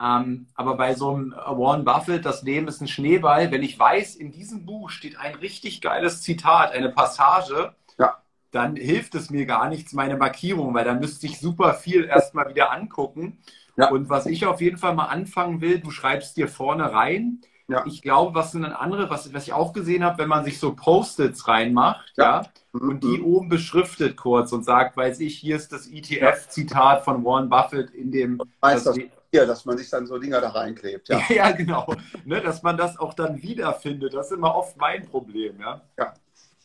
[0.00, 4.14] Ähm, aber bei so einem Warren Buffett, das Leben ist ein Schneeball, wenn ich weiß,
[4.14, 8.16] in diesem Buch steht ein richtig geiles Zitat, eine Passage, ja.
[8.52, 12.48] dann hilft es mir gar nichts, meine Markierung, weil dann müsste ich super viel erstmal
[12.48, 13.38] wieder angucken.
[13.76, 13.90] Ja.
[13.90, 17.40] Und was ich auf jeden Fall mal anfangen will, du schreibst dir vorne rein.
[17.66, 17.84] Ja.
[17.86, 20.58] Ich glaube, was sind dann andere, was, was ich auch gesehen habe, wenn man sich
[20.58, 22.88] so Post-its reinmacht, ja, mhm.
[22.88, 27.50] und die oben beschriftet kurz und sagt, weiß ich, hier ist das ETF-Zitat von Warren
[27.50, 28.40] Buffett in dem.
[28.60, 28.98] Weiß das,
[29.30, 31.08] Papier, dass man sich dann so Dinger da reinklebt.
[31.08, 31.94] Ja, ja genau.
[32.24, 34.14] Ne, dass man das auch dann wiederfindet.
[34.14, 35.60] Das ist immer oft mein Problem.
[35.60, 35.82] Ja.
[35.98, 36.14] ja.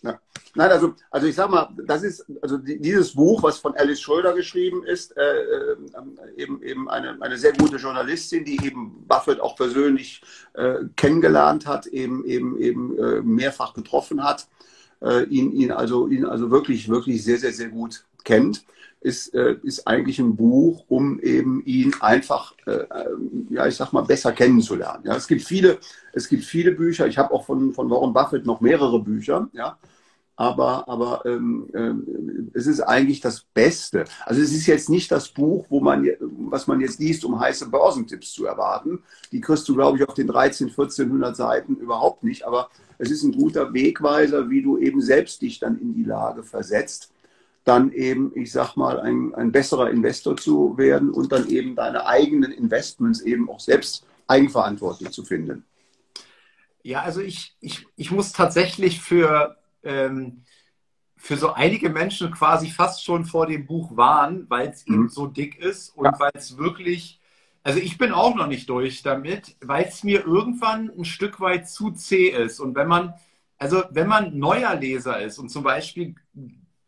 [0.02, 0.20] Ja.
[0.54, 4.34] Nein, also, also ich sag mal, das ist, also dieses Buch, was von Alice Schröder
[4.34, 5.78] geschrieben ist, äh, äh,
[6.36, 10.22] eben, eben eine, eine sehr gute Journalistin, die eben Buffett auch persönlich
[10.56, 14.50] äh, kennengelernt hat, eben, eben, eben äh, mehrfach getroffen hat,
[15.02, 18.66] äh, ihn, ihn, also, ihn also wirklich, wirklich sehr, sehr, sehr gut kennt
[19.04, 22.86] ist, äh, ist eigentlich ein Buch, um eben ihn einfach, äh,
[23.50, 25.04] ja, ich sag mal, besser kennenzulernen.
[25.06, 25.80] Ja, es gibt viele,
[26.14, 27.08] es gibt viele Bücher.
[27.08, 29.78] Ich habe auch von, von Warren Buffett noch mehrere Bücher, ja.
[30.36, 34.06] Aber, aber ähm, ähm, es ist eigentlich das Beste.
[34.26, 36.08] Also es ist jetzt nicht das Buch, wo man,
[36.50, 39.04] was man jetzt liest, um heiße Börsentipps zu erwarten.
[39.32, 42.48] Die kriegst du, glaube ich, auf den 13, 1400 Seiten überhaupt nicht.
[42.48, 46.42] Aber es ist ein guter Wegweiser, wie du eben selbst dich dann in die Lage
[46.42, 47.13] versetzt,
[47.64, 52.06] dann eben, ich sag mal, ein, ein besserer Investor zu werden und dann eben deine
[52.06, 55.66] eigenen Investments eben auch selbst eigenverantwortlich zu finden.
[56.84, 60.44] Ja, also ich, ich, ich muss tatsächlich für, ähm,
[61.16, 64.96] für so einige Menschen quasi fast schon vor dem Buch warnen, weil es mhm.
[64.96, 66.20] eben so dick ist und ja.
[66.20, 67.22] weil es wirklich
[67.64, 71.70] Also ich bin auch noch nicht durch damit, weil es mir irgendwann ein Stück weit
[71.70, 72.60] zu zäh ist.
[72.60, 73.14] Und wenn man,
[73.58, 76.16] also wenn man neuer Leser ist und zum Beispiel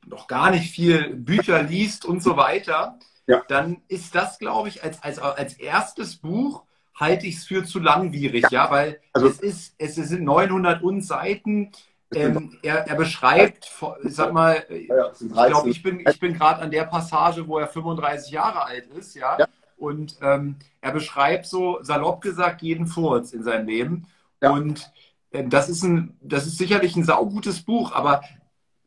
[0.06, 3.42] noch gar nicht viel Bücher liest und so weiter, ja.
[3.48, 6.64] dann ist das, glaube ich, als, als, als erstes Buch
[6.94, 10.82] halte ich es für zu langwierig, ja, ja weil also, es, ist, es sind 900
[10.82, 11.72] und Seiten.
[12.14, 13.70] Ähm, er, er, beschreibt,
[14.04, 17.68] sag mal, ja, ich glaube, ich bin, ich bin gerade an der Passage, wo er
[17.68, 19.38] 35 Jahre alt ist, ja.
[19.76, 24.08] Und ähm, er beschreibt so, salopp gesagt, jeden Furz in seinem Leben.
[24.40, 24.90] Und
[25.32, 28.22] äh, das, ist ein, das ist sicherlich ein saugutes Buch, aber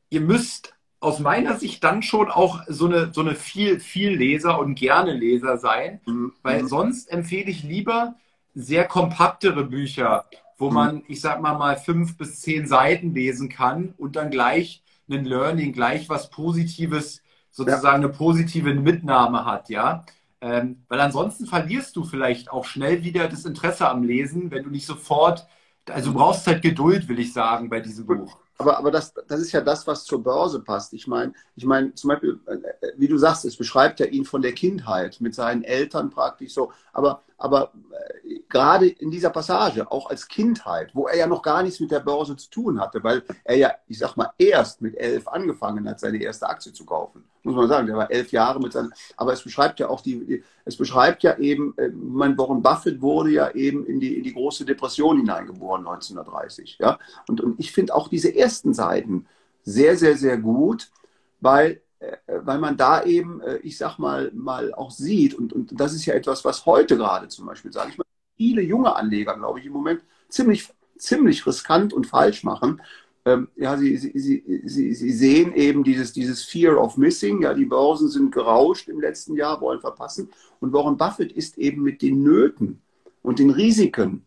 [0.09, 4.59] ihr müsst aus meiner Sicht dann schon auch so eine, so eine viel, viel Leser
[4.59, 6.33] und gerne Leser sein, mhm.
[6.43, 6.69] weil mhm.
[6.69, 8.17] sonst empfehle ich lieber
[8.55, 10.25] sehr kompaktere Bücher,
[10.57, 10.75] wo mhm.
[10.75, 15.25] man, ich sag mal, mal fünf bis zehn Seiten lesen kann und dann gleich ein
[15.25, 17.93] Learning, gleich was Positives, sozusagen ja.
[17.93, 20.05] eine positive Mitnahme hat, ja.
[20.41, 24.71] Ähm, weil ansonsten verlierst du vielleicht auch schnell wieder das Interesse am Lesen, wenn du
[24.71, 25.47] nicht sofort,
[25.89, 28.39] also du brauchst halt Geduld, will ich sagen, bei diesem Buch.
[28.59, 30.93] Aber, aber das, das ist ja das, was zur Börse passt.
[30.93, 34.43] Ich meine, ich meine, zum Beispiel, äh, wie du sagst, es beschreibt ja ihn von
[34.43, 36.73] der Kindheit mit seinen Eltern praktisch so.
[36.93, 37.73] Aber aber
[38.25, 41.93] äh, gerade in dieser Passage, auch als Kindheit, wo er ja noch gar nichts mit
[41.93, 45.89] der Börse zu tun hatte, weil er ja, ich sag mal, erst mit elf angefangen
[45.89, 47.25] hat, seine erste Aktie zu kaufen.
[47.49, 50.43] Muss man sagen, der war elf Jahre mit seinen, aber es beschreibt ja auch die,
[50.65, 54.35] es beschreibt ja eben, äh, mein Warren Buffett wurde ja eben in die, in die
[54.35, 56.99] große Depression hineingeboren 1930, ja.
[57.27, 59.27] Und, und ich finde auch diese ersten Seiten
[59.63, 60.91] sehr, sehr, sehr gut,
[61.41, 65.81] weil äh, weil man da eben, äh, ich sag mal, mal auch sieht, und, und
[65.81, 68.05] das ist ja etwas, was heute gerade zum Beispiel, sage ich mal,
[68.37, 72.81] viele junge Anleger, glaube ich, im Moment ziemlich, ziemlich riskant und falsch machen.
[73.29, 74.11] Ähm, ja, sie, sie,
[74.65, 79.03] sie, sie, sehen eben dieses, dieses Fear of Missing, ja, die Börsen sind gerauscht im
[79.03, 80.31] letzten Jahr, wollen verpassen.
[80.61, 82.81] Und Warren Buffett ist eben mit den Nöten
[83.23, 84.25] und den Risiken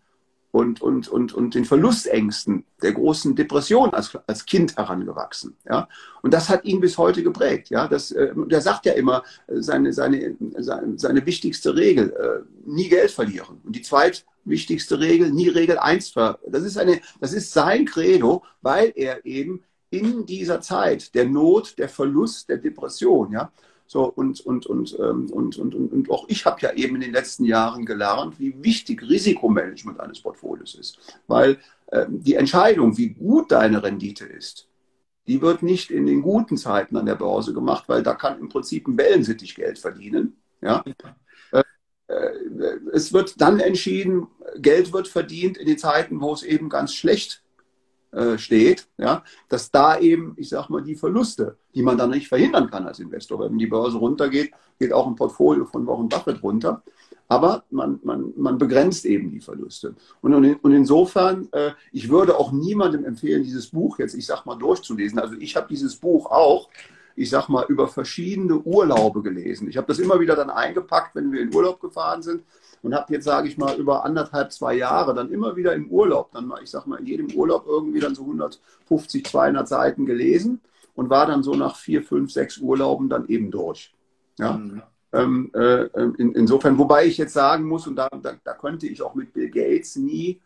[0.52, 5.56] und, und, und, und den Verlustängsten der großen Depression als, als Kind herangewachsen.
[5.68, 5.88] Ja?
[6.22, 7.70] Und das hat ihn bis heute geprägt.
[7.70, 7.88] Ja?
[7.88, 12.90] Das, äh, der sagt ja immer, äh, seine, seine, seine, seine wichtigste Regel, äh, nie
[12.90, 13.62] Geld verlieren.
[13.64, 16.40] Und die zweitwichtigste Regel, nie Regel 1 ver.
[16.48, 16.80] Das ist,
[17.20, 22.58] das ist sein Credo, weil er eben in dieser Zeit der Not, der Verlust, der
[22.58, 23.52] Depression, ja,
[23.92, 27.02] so, und, und, und, ähm, und, und, und, und auch ich habe ja eben in
[27.02, 30.98] den letzten Jahren gelernt, wie wichtig Risikomanagement eines Portfolios ist.
[31.28, 34.70] Weil äh, die Entscheidung, wie gut deine Rendite ist,
[35.28, 38.48] die wird nicht in den guten Zeiten an der Börse gemacht, weil da kann im
[38.48, 40.38] Prinzip ein Wellensittich Geld verdienen.
[40.62, 40.86] Ja?
[41.52, 41.64] Äh,
[42.08, 44.28] äh, es wird dann entschieden,
[44.60, 47.41] Geld wird verdient in den Zeiten, wo es eben ganz schlecht
[48.12, 52.28] äh, steht, ja, dass da eben, ich sag mal, die Verluste, die man dann nicht
[52.28, 56.44] verhindern kann als Investor, wenn die Börse runtergeht, geht auch ein Portfolio von Warren Buffett
[56.44, 56.84] runter.
[57.30, 59.96] Aber man, man, man begrenzt eben die Verluste.
[60.20, 64.56] Und, und insofern, äh, ich würde auch niemandem empfehlen, dieses Buch jetzt, ich sag mal,
[64.56, 65.18] durchzulesen.
[65.18, 66.68] Also ich habe dieses Buch auch,
[67.16, 69.70] ich sag mal, über verschiedene Urlaube gelesen.
[69.70, 72.44] Ich habe das immer wieder dann eingepackt, wenn wir in Urlaub gefahren sind
[72.84, 76.32] und habe jetzt, sage ich mal, über anderthalb, zwei Jahre dann immer wieder im Urlaub,
[76.32, 80.62] dann mal, ich sag mal, in jedem Urlaub irgendwie dann so 150, 200 Seiten gelesen
[80.96, 83.94] und war dann so nach vier, fünf, sechs Urlauben dann eben durch.
[84.38, 84.54] Ja.
[84.54, 84.82] Mhm.
[85.14, 89.02] Ähm, äh, in, insofern, wobei ich jetzt sagen muss, und da, da, da könnte ich
[89.02, 90.42] auch mit Bill Gates nie,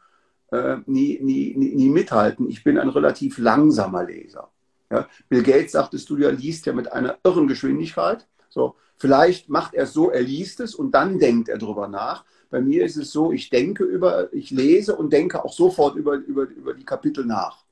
[0.51, 4.49] äh, nie, nie, nie, nie mithalten, ich bin ein relativ langsamer Leser.
[4.89, 5.07] Ja?
[5.29, 8.27] Bill Gates, sagtest du ja, liest ja mit einer irren Geschwindigkeit.
[8.55, 12.23] So, Vielleicht macht er es so, er liest es und dann denkt er drüber nach.
[12.49, 16.15] Bei mir ist es so, ich denke über, ich lese und denke auch sofort über,
[16.15, 17.65] über, über die Kapitel nach.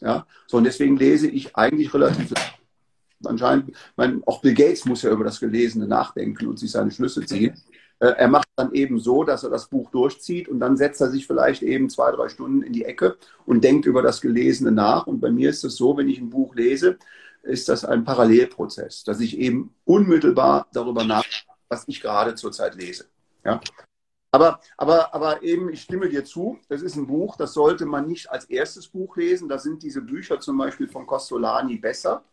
[0.00, 2.32] Ja, so und deswegen lese ich eigentlich relativ
[3.24, 7.26] anscheinend, mein, auch Bill Gates muss ja über das Gelesene nachdenken und sich seine Schlüsse
[7.26, 7.60] ziehen.
[7.98, 11.10] Äh, er macht dann eben so, dass er das Buch durchzieht und dann setzt er
[11.10, 15.08] sich vielleicht eben zwei, drei Stunden in die Ecke und denkt über das Gelesene nach.
[15.08, 16.96] Und bei mir ist es so, wenn ich ein Buch lese,
[17.42, 23.06] ist das ein Parallelprozess, dass ich eben unmittelbar darüber nachdenke, was ich gerade zurzeit lese.
[23.44, 23.60] Ja?
[24.30, 28.06] Aber, aber, aber eben, ich stimme dir zu, das ist ein Buch, das sollte man
[28.06, 29.48] nicht als erstes Buch lesen.
[29.48, 32.24] Da sind diese Bücher zum Beispiel von Costolani besser.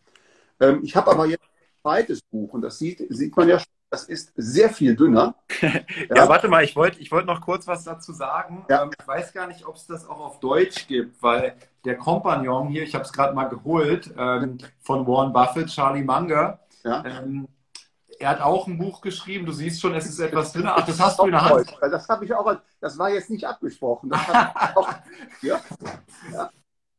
[0.60, 3.68] Ähm, ich habe aber jetzt ein zweites Buch und das sieht, sieht man ja schon
[3.95, 5.36] das ist sehr viel dünner.
[5.62, 5.71] ja,
[6.13, 8.65] ja, warte mal, ich wollte ich wollt noch kurz was dazu sagen.
[8.69, 8.84] Ja.
[8.84, 11.55] Ähm, ich weiß gar nicht, ob es das auch auf Deutsch gibt, weil
[11.86, 16.60] der Kompagnon hier, ich habe es gerade mal geholt, ähm, von Warren Buffett, Charlie Munger,
[16.84, 17.03] ja.
[17.05, 17.47] ähm,
[18.19, 19.45] er hat auch ein Buch geschrieben.
[19.45, 20.75] Du siehst schon, es ist etwas dünner.
[20.77, 21.77] Ach, das hast du in der Hand.
[21.81, 22.58] Das habe ich auch.
[22.79, 24.13] Das war jetzt nicht abgesprochen.
[24.13, 24.89] Auch,
[25.41, 25.60] ja.
[26.34, 26.49] ja.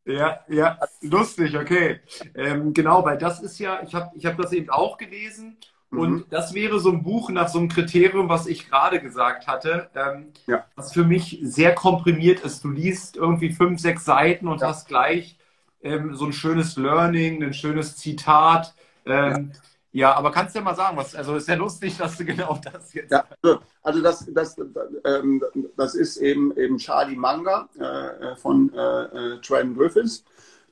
[0.09, 2.01] Ja, ja, lustig, okay.
[2.37, 5.59] Ähm, genau, weil das ist ja, ich habe ich hab das eben auch gelesen
[5.91, 5.99] Mhm.
[5.99, 9.91] Und das wäre so ein Buch nach so einem Kriterium, was ich gerade gesagt hatte,
[9.95, 10.65] ähm, ja.
[10.75, 12.65] was für mich sehr komprimiert ist.
[12.65, 14.69] Du liest irgendwie fünf, sechs Seiten und ja.
[14.69, 15.39] hast gleich
[15.83, 18.75] ähm, so ein schönes Learning, ein schönes Zitat.
[19.05, 19.61] Ähm, ja.
[19.97, 22.61] Ja, aber kannst du ja mal sagen, was, also ist ja lustig, dass du genau
[22.63, 23.11] das jetzt.
[23.11, 23.25] Ja,
[23.83, 24.55] also das, das,
[25.07, 25.43] ähm,
[25.75, 30.23] das ist eben, eben Charlie Manga äh, von äh, äh Trent Griffiths.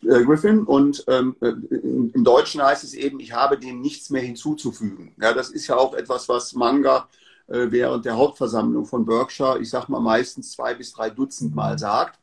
[0.03, 4.23] Äh, Griffin und ähm, äh, im Deutschen heißt es eben, ich habe dem nichts mehr
[4.23, 5.15] hinzuzufügen.
[5.21, 7.09] Ja, das ist ja auch etwas, was Manga
[7.47, 11.79] äh, während der Hauptversammlung von Berkshire, ich sag mal meistens zwei bis drei Dutzend Mal
[11.79, 12.19] sagt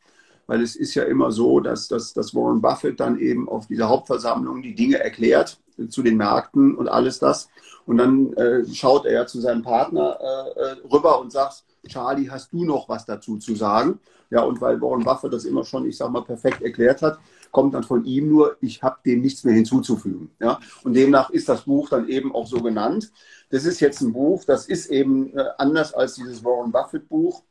[0.51, 3.87] weil es ist ja immer so, dass, dass, dass Warren Buffett dann eben auf dieser
[3.87, 5.57] Hauptversammlung die Dinge erklärt
[5.87, 7.47] zu den Märkten und alles das.
[7.85, 12.51] Und dann äh, schaut er zu seinem Partner äh, äh, rüber und sagt, Charlie, hast
[12.51, 14.01] du noch was dazu zu sagen?
[14.29, 17.19] Ja, und weil Warren Buffett das immer schon, ich sag mal, perfekt erklärt hat,
[17.51, 20.31] kommt dann von ihm nur, ich habe dem nichts mehr hinzuzufügen.
[20.39, 23.11] Ja, und demnach ist das Buch dann eben auch so genannt.
[23.49, 27.43] Das ist jetzt ein Buch, das ist eben äh, anders als dieses Warren Buffett Buch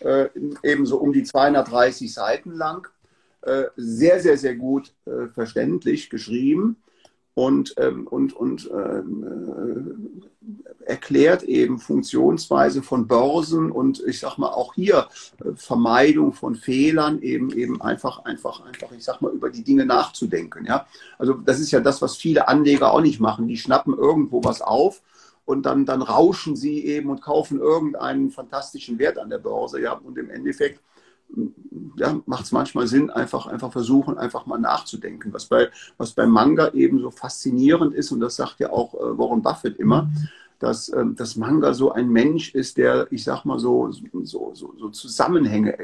[0.00, 0.28] äh,
[0.62, 2.88] eben so um die 230 Seiten lang.
[3.42, 4.92] Äh, sehr, sehr, sehr gut
[5.32, 6.76] verständlich geschrieben
[7.38, 10.22] und, ähm, und, und ähm,
[10.80, 15.06] äh, erklärt eben Funktionsweise von Börsen und ich sag mal auch hier
[15.44, 19.86] äh, Vermeidung von Fehlern, eben eben einfach, einfach, einfach, ich sag mal, über die Dinge
[19.86, 20.64] nachzudenken.
[20.64, 20.88] Ja?
[21.16, 23.46] Also das ist ja das, was viele Anleger auch nicht machen.
[23.46, 25.00] Die schnappen irgendwo was auf
[25.44, 29.80] und dann, dann rauschen sie eben und kaufen irgendeinen fantastischen Wert an der Börse.
[29.80, 30.80] Ja, und im Endeffekt
[31.96, 35.32] ja, macht es manchmal Sinn, einfach, einfach versuchen, einfach mal nachzudenken.
[35.32, 39.18] Was bei, was bei Manga eben so faszinierend ist, und das sagt ja auch äh,
[39.18, 40.10] Warren Buffett immer,
[40.58, 43.90] dass, ähm, dass Manga so ein Mensch ist, der, ich sag mal so,
[44.22, 45.76] so, so, so Zusammenhänge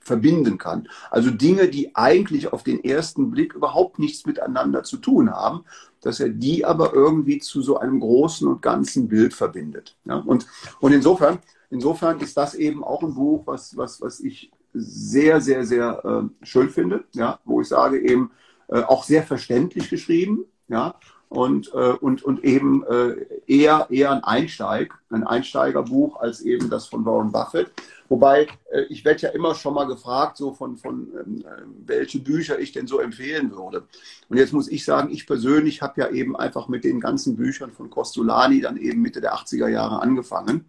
[0.00, 0.88] verbinden kann.
[1.10, 5.64] Also Dinge, die eigentlich auf den ersten Blick überhaupt nichts miteinander zu tun haben,
[6.02, 9.96] dass er die aber irgendwie zu so einem großen und ganzen Bild verbindet.
[10.04, 10.16] Ja?
[10.16, 10.46] Und,
[10.80, 11.38] und insofern,
[11.74, 16.46] insofern ist das eben auch ein Buch, was, was, was ich sehr, sehr, sehr äh,
[16.46, 17.38] schön finde, ja?
[17.44, 18.30] wo ich sage eben
[18.68, 20.94] äh, auch sehr verständlich geschrieben, ja,
[21.28, 26.86] und, äh, und, und eben äh, eher, eher ein Einsteig, ein Einsteigerbuch als eben das
[26.86, 27.70] von Warren Buffett.
[28.08, 32.20] Wobei, äh, ich werde ja immer schon mal gefragt, so von, von ähm, äh, welche
[32.20, 33.82] Bücher ich denn so empfehlen würde.
[34.28, 37.72] Und jetzt muss ich sagen, ich persönlich habe ja eben einfach mit den ganzen Büchern
[37.72, 40.66] von Costolani dann eben Mitte der 80er Jahre angefangen.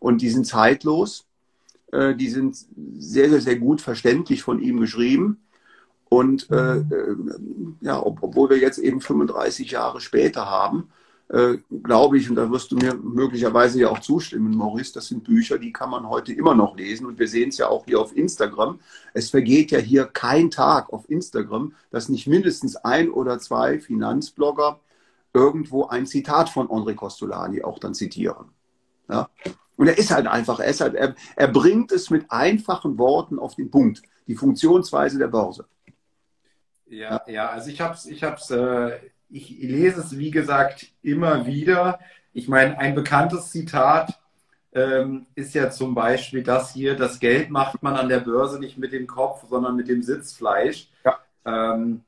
[0.00, 1.26] Und die sind zeitlos.
[1.92, 2.56] Äh, die sind
[2.98, 5.40] sehr, sehr, sehr gut verständlich von ihm geschrieben.
[6.08, 7.16] Und äh, äh,
[7.82, 10.88] ja, ob, obwohl wir jetzt eben 35 Jahre später haben,
[11.28, 15.22] äh, glaube ich, und da wirst du mir möglicherweise ja auch zustimmen, Maurice, das sind
[15.22, 17.06] Bücher, die kann man heute immer noch lesen.
[17.06, 18.80] Und wir sehen es ja auch hier auf Instagram.
[19.14, 24.80] Es vergeht ja hier kein Tag auf Instagram, dass nicht mindestens ein oder zwei Finanzblogger
[25.32, 28.46] irgendwo ein Zitat von André Costolani auch dann zitieren.
[29.08, 29.30] Ja?
[29.80, 33.38] Und er ist halt einfach, er, ist halt, er, er bringt es mit einfachen Worten
[33.38, 35.64] auf den Punkt, die Funktionsweise der Börse.
[36.84, 38.98] Ja, ja, also ich habe es, ich hab's, äh,
[39.30, 41.98] ich lese es wie gesagt immer wieder.
[42.34, 44.20] Ich meine, ein bekanntes Zitat
[44.74, 48.76] ähm, ist ja zum Beispiel das hier: Das Geld macht man an der Börse nicht
[48.76, 50.90] mit dem Kopf, sondern mit dem Sitzfleisch.
[51.06, 51.20] Ja.
[51.46, 52.04] Ähm,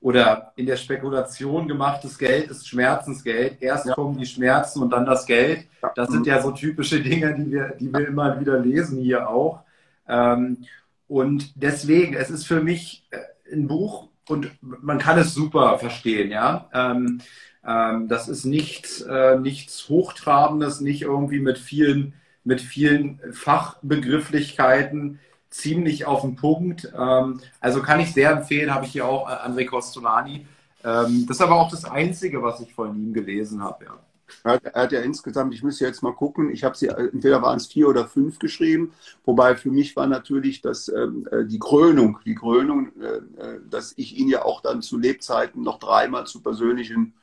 [0.00, 3.60] oder in der Spekulation gemachtes Geld ist Schmerzensgeld.
[3.60, 3.94] Erst ja.
[3.94, 5.66] kommen die Schmerzen und dann das Geld.
[5.94, 9.60] Das sind ja so typische Dinge, die wir, die wir immer wieder lesen hier auch.
[10.08, 10.64] Ähm,
[11.06, 13.18] und deswegen, es ist für mich äh,
[13.52, 16.68] ein Buch, und man kann es super verstehen, ja.
[16.72, 17.20] Ähm,
[17.66, 25.18] ähm, das ist nichts, äh, nichts Hochtrabendes, nicht irgendwie mit vielen, mit vielen Fachbegrifflichkeiten,
[25.50, 26.90] ziemlich auf den Punkt.
[26.96, 30.46] Ähm, also kann ich sehr empfehlen, habe ich hier auch äh, André Costolani.
[30.82, 33.98] Ähm, das ist aber auch das Einzige, was ich von ihm gelesen habe, ja.
[34.44, 37.42] Er hat, er hat, ja insgesamt, ich müsste jetzt mal gucken, ich habe sie, entweder
[37.42, 38.92] waren es vier oder fünf geschrieben,
[39.24, 43.92] wobei für mich war natürlich das, ähm, äh, die Krönung, die Krönung, äh, äh, dass
[43.96, 47.14] ich ihn ja auch dann zu Lebzeiten noch dreimal zu persönlichen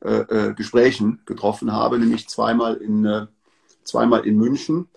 [0.00, 3.26] äh, äh Gesprächen getroffen habe, nämlich zweimal in, äh,
[3.84, 4.88] zweimal in München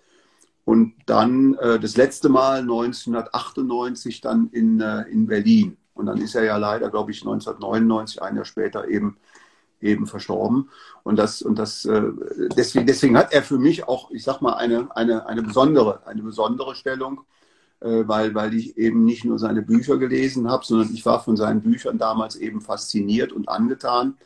[0.68, 5.78] und dann das letzte Mal 1998 dann in, in Berlin.
[5.94, 9.16] Und dann ist er ja leider, glaube ich, 1999, ein Jahr später eben
[9.82, 10.70] eben verstorben.
[11.04, 12.02] Und das, und das, äh,
[12.56, 16.22] deswegen, deswegen hat er für mich auch, ich sag mal, eine, eine, eine besondere, eine
[16.22, 17.22] besondere Stellung,
[17.80, 21.38] äh, weil, weil ich eben nicht nur seine Bücher gelesen habe, sondern ich war von
[21.38, 24.18] seinen Büchern damals eben fasziniert und angetan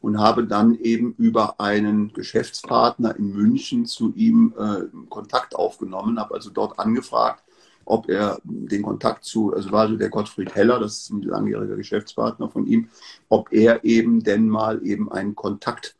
[0.00, 6.34] und habe dann eben über einen Geschäftspartner in München zu ihm äh, Kontakt aufgenommen, habe
[6.34, 7.42] also dort angefragt,
[7.84, 11.76] ob er den Kontakt zu, also war so der Gottfried Heller, das ist ein langjähriger
[11.76, 12.88] Geschäftspartner von ihm,
[13.28, 15.94] ob er eben denn mal eben einen Kontakt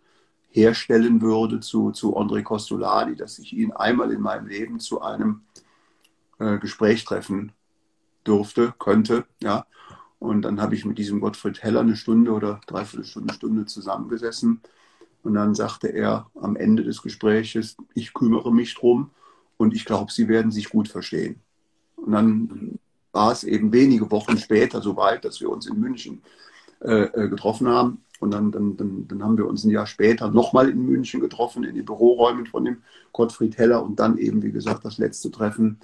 [0.51, 5.43] herstellen würde zu, zu André Costolani, dass ich ihn einmal in meinem Leben zu einem
[6.39, 7.53] äh, Gespräch treffen
[8.25, 9.67] durfte, könnte, ja.
[10.19, 14.61] Und dann habe ich mit diesem Gottfried Heller eine Stunde oder dreiviertel Stunde, Stunde zusammengesessen.
[15.23, 19.11] Und dann sagte er am Ende des Gespräches, ich kümmere mich drum
[19.57, 21.41] und ich glaube, Sie werden sich gut verstehen.
[21.97, 22.79] Und dann
[23.13, 26.23] war es eben wenige Wochen später soweit, dass wir uns in München
[26.81, 28.03] äh, äh, getroffen haben.
[28.21, 31.65] Und dann, dann, dann, dann haben wir uns ein Jahr später nochmal in München getroffen,
[31.65, 35.81] in den Büroräumen von dem Gottfried Heller und dann eben, wie gesagt, das letzte Treffen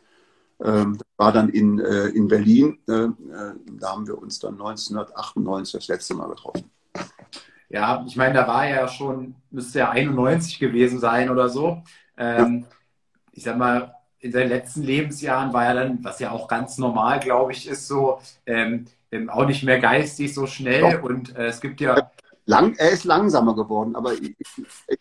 [0.63, 2.79] ähm, war dann in, äh, in Berlin.
[2.89, 3.11] Äh, äh,
[3.79, 6.71] da haben wir uns dann 1998 das letzte Mal getroffen.
[7.69, 11.83] Ja, ich meine, da war er ja schon, müsste ja 91 gewesen sein oder so.
[12.19, 12.77] Ähm, ja.
[13.33, 17.19] Ich sag mal, in seinen letzten Lebensjahren war er dann, was ja auch ganz normal,
[17.21, 20.99] glaube ich, ist so, ähm, ähm auch nicht mehr geistig so schnell.
[20.99, 21.03] Doch.
[21.03, 22.11] Und äh, es gibt ja.
[22.45, 24.35] Lang, er ist langsamer geworden, aber ich,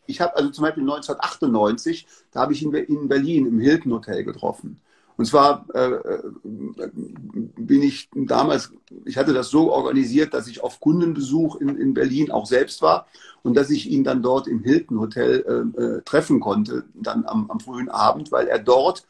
[0.05, 4.24] ich habe also zum Beispiel 1998, da habe ich ihn in Berlin im Hilton Hotel
[4.24, 4.80] getroffen.
[5.22, 5.99] Und zwar äh,
[6.43, 8.74] bin ich damals,
[9.05, 13.05] ich hatte das so organisiert, dass ich auf Kundenbesuch in, in Berlin auch selbst war
[13.43, 15.45] und dass ich ihn dann dort im Hilton Hotel
[15.78, 19.05] äh, äh, treffen konnte, dann am, am, frühen Abend, weil er dort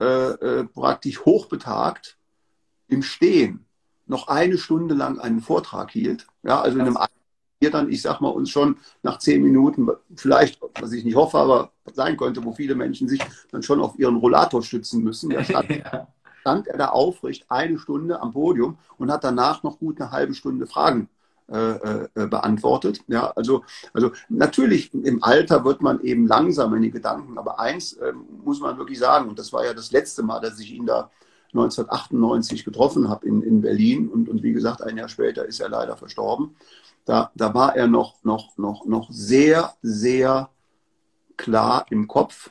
[0.00, 2.16] äh, äh, praktisch hochbetagt
[2.88, 3.64] im Stehen
[4.08, 6.26] noch eine Stunde lang einen Vortrag hielt.
[6.42, 6.96] Ja, also in einem
[7.62, 11.38] wir dann, ich sag mal, uns schon nach zehn Minuten, vielleicht, was ich nicht hoffe,
[11.38, 15.30] aber sein könnte, wo viele Menschen sich dann schon auf ihren Rollator stützen müssen.
[15.34, 16.08] Da stand, ja.
[16.40, 20.34] stand er da aufrecht eine Stunde am Podium und hat danach noch gut eine halbe
[20.34, 21.08] Stunde Fragen
[21.52, 23.00] äh, äh, beantwortet.
[23.08, 27.94] Ja, also, also natürlich im Alter wird man eben langsam in die Gedanken, aber eins
[27.94, 28.12] äh,
[28.44, 31.10] muss man wirklich sagen, und das war ja das letzte Mal, dass ich ihn da
[31.52, 35.68] 1998 getroffen habe in, in Berlin und, und wie gesagt, ein Jahr später ist er
[35.68, 36.56] leider verstorben.
[37.04, 40.48] Da, da war er noch, noch, noch, noch sehr, sehr
[41.36, 42.50] klar im Kopf.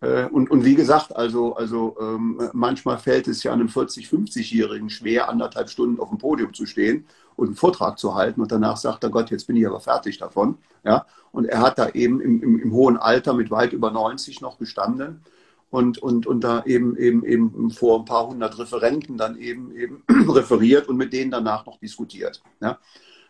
[0.00, 4.90] Äh, und, und wie gesagt, also, also ähm, manchmal fällt es ja einem 40-, 50-Jährigen
[4.90, 8.76] schwer, anderthalb Stunden auf dem Podium zu stehen und einen Vortrag zu halten und danach
[8.76, 10.58] sagt er, Gott, jetzt bin ich aber fertig davon.
[10.84, 11.06] Ja?
[11.32, 14.58] Und er hat da eben im, im, im hohen Alter mit weit über 90 noch
[14.58, 15.22] gestanden
[15.70, 20.02] und, und, und da eben, eben, eben vor ein paar hundert Referenten dann eben, eben
[20.30, 22.42] referiert und mit denen danach noch diskutiert.
[22.60, 22.78] Ja?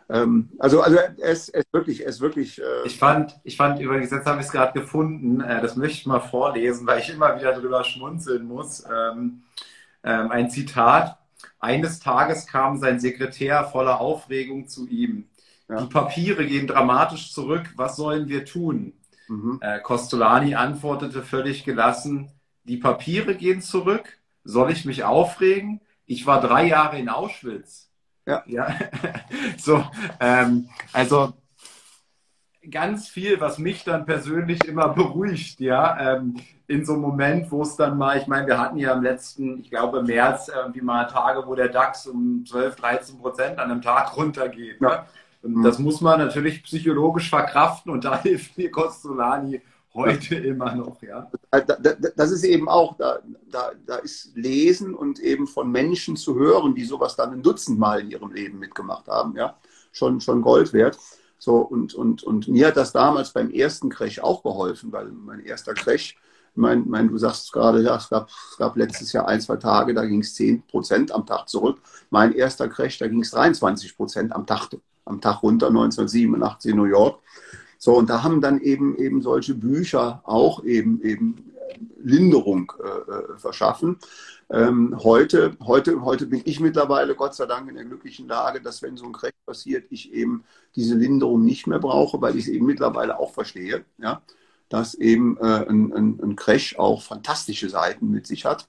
[0.09, 2.61] Ähm, also, also es ist wirklich, es wirklich.
[2.61, 5.99] Äh ich fand, ich fand übrigens, jetzt habe ich es gerade gefunden, äh, das möchte
[5.99, 8.85] ich mal vorlesen, weil ich immer wieder drüber schmunzeln muss.
[8.85, 9.43] Ähm,
[10.03, 11.19] ähm, ein Zitat.
[11.61, 15.29] Eines Tages kam sein Sekretär voller Aufregung zu ihm.
[15.69, 15.83] Ja.
[15.83, 17.65] Die Papiere gehen dramatisch zurück.
[17.77, 18.93] Was sollen wir tun?
[19.29, 19.59] Mhm.
[19.61, 22.31] Äh, Costolani antwortete völlig gelassen:
[22.65, 24.19] Die Papiere gehen zurück.
[24.45, 25.81] Soll ich mich aufregen?
[26.07, 27.91] Ich war drei Jahre in Auschwitz.
[28.27, 28.43] Ja.
[28.47, 28.75] ja.
[29.59, 29.85] so,
[30.21, 31.35] ähm, also
[32.71, 37.63] ganz viel, was mich dann persönlich immer beruhigt, ja, ähm, in so einem Moment, wo
[37.63, 41.05] es dann mal, ich meine, wir hatten ja im letzten, ich glaube, März irgendwie mal
[41.05, 44.81] Tage, wo der DAX um 12, 13 Prozent an einem Tag runtergeht.
[44.81, 44.89] Ja.
[44.89, 45.05] Ne?
[45.43, 45.63] Und mhm.
[45.63, 49.61] das muss man natürlich psychologisch verkraften und da hilft mir Costolani
[49.95, 51.31] Heute immer noch, ja.
[51.51, 51.63] Äh,
[52.15, 53.19] das ist eben auch, da,
[53.51, 57.79] da, da ist Lesen und eben von Menschen zu hören, die sowas dann ein Dutzend
[57.79, 59.57] Mal in ihrem Leben mitgemacht haben, ja,
[59.91, 60.99] schon, schon Gold wert.
[61.39, 65.41] So, und, und, und mir hat das damals beim ersten Crash auch geholfen, weil mein
[65.41, 66.17] erster Crash,
[66.55, 69.95] mein, mein, du sagst gerade, ja, es gab, es gab letztes Jahr ein, zwei Tage,
[69.95, 71.81] da ging es 10 Prozent am Tag zurück.
[72.11, 74.69] Mein erster Crash, da ging es 23 Prozent am Tag,
[75.09, 77.21] am Tag runter, 1987 in New York.
[77.79, 81.49] So, und da haben dann eben eben solche Bücher auch eben eben
[82.03, 83.99] Linderung äh, äh, verschaffen.
[84.51, 88.83] Ähm, heute, heute, heute bin ich mittlerweile Gott sei Dank in der glücklichen Lage, dass
[88.83, 90.45] wenn so ein Crash passiert, ich eben
[90.75, 94.23] diese Linderung nicht mehr brauche, weil ich es eben mittlerweile auch verstehe, ja,
[94.69, 98.69] dass eben äh, ein, ein, ein Crash auch fantastische Seiten mit sich hat,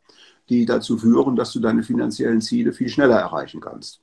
[0.50, 4.02] die dazu führen, dass du deine finanziellen Ziele viel schneller erreichen kannst.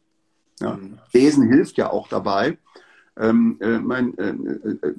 [0.60, 0.76] Ja.
[0.76, 0.98] Mhm.
[1.12, 2.58] Lesen hilft ja auch dabei,
[3.18, 4.94] ähm, äh, mein, äh, äh,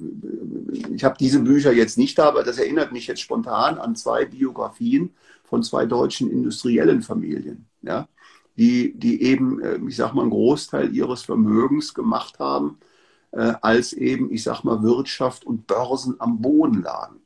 [0.92, 4.24] ich habe diese Bücher jetzt nicht da, aber das erinnert mich jetzt spontan an zwei
[4.24, 8.08] Biografien von zwei deutschen industriellen Familien, ja,
[8.56, 12.78] die, die eben, äh, ich sag mal, einen Großteil ihres Vermögens gemacht haben,
[13.30, 17.20] äh, als eben, ich sag mal, Wirtschaft und Börsen am Boden lagen.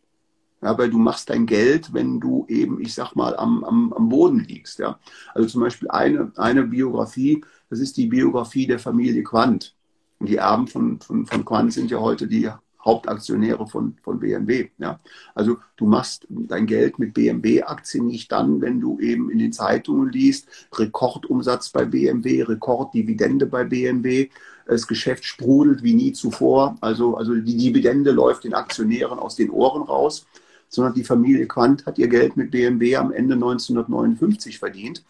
[0.60, 4.08] Ja, weil du machst dein Geld, wenn du eben, ich sag mal, am, am, am
[4.08, 4.78] Boden liegst.
[4.78, 5.00] Ja.
[5.34, 9.74] Also zum Beispiel eine, eine Biografie, das ist die Biografie der Familie Quandt.
[10.18, 12.50] Und die Erben von, von, von Quandt sind ja heute die
[12.84, 14.68] Hauptaktionäre von, von BMW.
[14.76, 15.00] Ja.
[15.34, 20.10] Also du machst dein Geld mit BMW-Aktien nicht dann, wenn du eben in den Zeitungen
[20.10, 24.28] liest, Rekordumsatz bei BMW, Rekorddividende bei BMW,
[24.66, 29.48] das Geschäft sprudelt wie nie zuvor, also, also die Dividende läuft den Aktionären aus den
[29.48, 30.26] Ohren raus,
[30.68, 35.02] sondern die Familie Quandt hat ihr Geld mit BMW am Ende 1959 verdient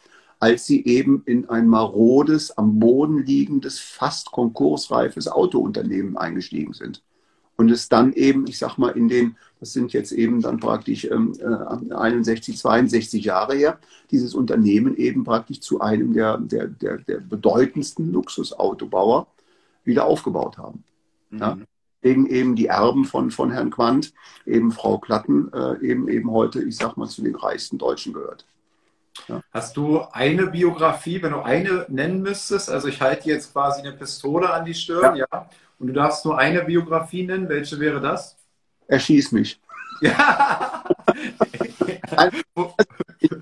[0.43, 7.01] als sie eben in ein marodes, am Boden liegendes, fast konkursreifes Autounternehmen eingestiegen sind
[7.55, 11.05] und es dann eben, ich sag mal, in den, das sind jetzt eben dann praktisch
[11.05, 11.32] ähm,
[11.93, 13.78] 61, äh, 62 Jahre her,
[14.11, 19.28] dieses Unternehmen eben praktisch zu einem der, der, der, der bedeutendsten Luxusautobauer
[19.84, 20.82] wieder aufgebaut haben.
[21.30, 21.38] Mhm.
[21.38, 21.59] Ja?
[22.01, 24.12] Wegen eben die Erben von, von Herrn Quandt,
[24.45, 28.45] eben Frau Klatten, äh, eben, eben heute, ich sag mal, zu den reichsten Deutschen gehört.
[29.28, 29.42] Ja.
[29.52, 32.70] Hast du eine Biografie, wenn du eine nennen müsstest?
[32.70, 35.26] Also ich halte jetzt quasi eine Pistole an die Stirn, ja.
[35.30, 35.48] ja.
[35.78, 37.48] Und du darfst nur eine Biografie nennen.
[37.48, 38.36] Welche wäre das?
[38.86, 39.60] Erschieß mich.
[40.00, 40.84] Ja.
[42.16, 42.38] also,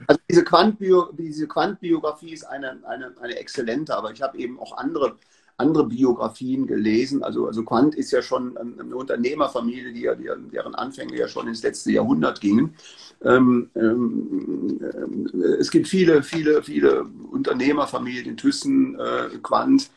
[0.07, 4.77] also diese, Quantbio, diese Quantbiografie ist eine, eine, eine exzellente, aber ich habe eben auch
[4.77, 5.16] andere,
[5.61, 7.23] andere Biografien gelesen.
[7.23, 11.63] Also, also Quant ist ja schon eine Unternehmerfamilie, die, die, deren Anfänge ja schon ins
[11.63, 12.75] letzte Jahrhundert gingen.
[13.23, 19.91] Ähm, ähm, äh, es gibt viele, viele, viele Unternehmerfamilien, Thyssen, äh, Quant,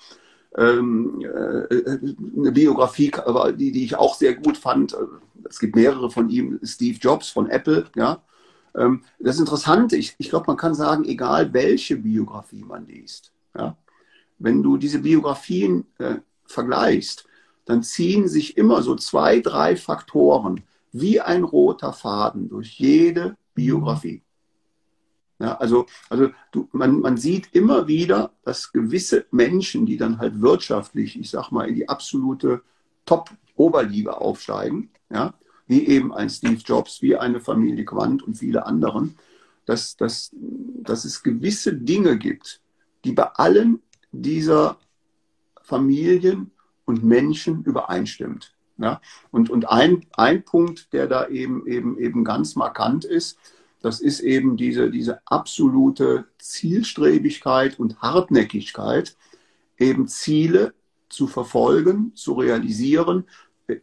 [0.57, 1.97] ähm, äh,
[2.37, 3.11] eine Biografie,
[3.57, 4.95] die, die ich auch sehr gut fand.
[5.49, 8.21] Es gibt mehrere von ihm, Steve Jobs von Apple, ja.
[8.75, 13.77] Ähm, das Interessante, ich, ich glaube, man kann sagen, egal welche Biografie man liest, ja,
[14.43, 16.15] wenn du diese Biografien äh,
[16.45, 17.25] vergleichst,
[17.65, 24.21] dann ziehen sich immer so zwei, drei Faktoren wie ein roter Faden durch jede Biografie.
[25.39, 30.41] Ja, also also du, man, man sieht immer wieder, dass gewisse Menschen, die dann halt
[30.41, 32.61] wirtschaftlich, ich sag mal, in die absolute
[33.05, 35.33] Top-Oberliga aufsteigen, ja,
[35.67, 39.15] wie eben ein Steve Jobs, wie eine Familie Quandt und viele anderen,
[39.65, 42.61] dass, dass, dass es gewisse Dinge gibt,
[43.05, 43.81] die bei allen
[44.13, 44.77] dieser
[45.61, 46.51] Familien
[46.85, 48.55] und Menschen übereinstimmt.
[48.77, 49.01] Ja?
[49.31, 53.37] Und, und ein, ein Punkt, der da eben, eben, eben ganz markant ist,
[53.81, 59.17] das ist eben diese, diese absolute Zielstrebigkeit und Hartnäckigkeit,
[59.77, 60.73] eben Ziele
[61.09, 63.25] zu verfolgen, zu realisieren,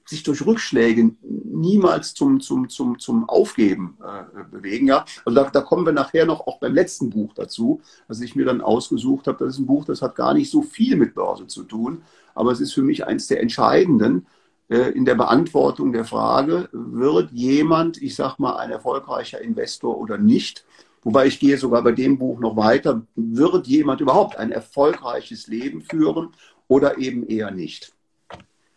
[0.05, 4.87] sich durch Rückschläge niemals zum, zum, zum, zum Aufgeben äh, bewegen.
[4.89, 5.05] Ja?
[5.25, 8.45] Also da, da, kommen wir nachher noch auch beim letzten Buch dazu, was ich mir
[8.45, 9.45] dann ausgesucht habe.
[9.45, 12.03] Das ist ein Buch, das hat gar nicht so viel mit Börse zu tun,
[12.35, 14.27] aber es ist für mich eines der entscheidenden,
[14.69, 20.19] äh, in der Beantwortung der Frage, wird jemand, ich sag mal, ein erfolgreicher Investor oder
[20.19, 20.65] nicht?
[21.03, 25.81] Wobei ich gehe sogar bei dem Buch noch weiter, wird jemand überhaupt ein erfolgreiches Leben
[25.81, 26.35] führen
[26.69, 27.95] oder eben eher nicht?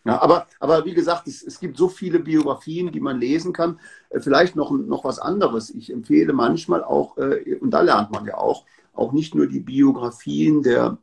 [0.05, 3.79] Ja, aber, aber wie gesagt, es, es gibt so viele Biografien, die man lesen kann.
[4.09, 5.69] Äh, vielleicht noch, noch was anderes.
[5.69, 9.61] Ich empfehle manchmal auch, äh, und da lernt man ja auch, auch nicht nur die
[9.61, 10.97] Biografien der,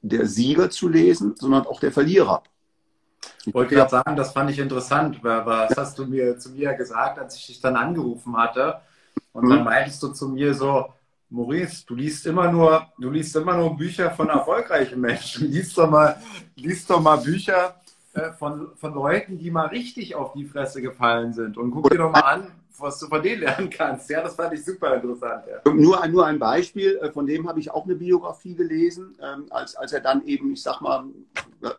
[0.00, 2.42] der Sieger zu lesen, sondern auch der Verlierer.
[3.44, 5.22] Ich wollte gerade sagen, das fand ich interessant.
[5.22, 8.80] Was hast du mir zu mir gesagt, als ich dich dann angerufen hatte?
[9.32, 9.50] Und mhm.
[9.50, 10.86] dann meintest du zu mir so,
[11.30, 15.50] Maurice, du liest immer nur, du liest immer nur Bücher von erfolgreichen Menschen.
[15.50, 16.16] Lies doch mal,
[16.56, 17.74] liest doch mal Bücher
[18.18, 21.56] äh, von, von Leuten, die mal richtig auf die Fresse gefallen sind.
[21.56, 22.48] Und guck dir doch mal an,
[22.78, 24.08] was du von denen lernen kannst.
[24.10, 25.44] Ja, das fand ich super interessant.
[25.46, 25.72] Ja.
[25.72, 29.76] Nur, nur ein Beispiel, äh, von dem habe ich auch eine Biografie gelesen, ähm, als,
[29.76, 31.04] als er dann eben, ich sag mal,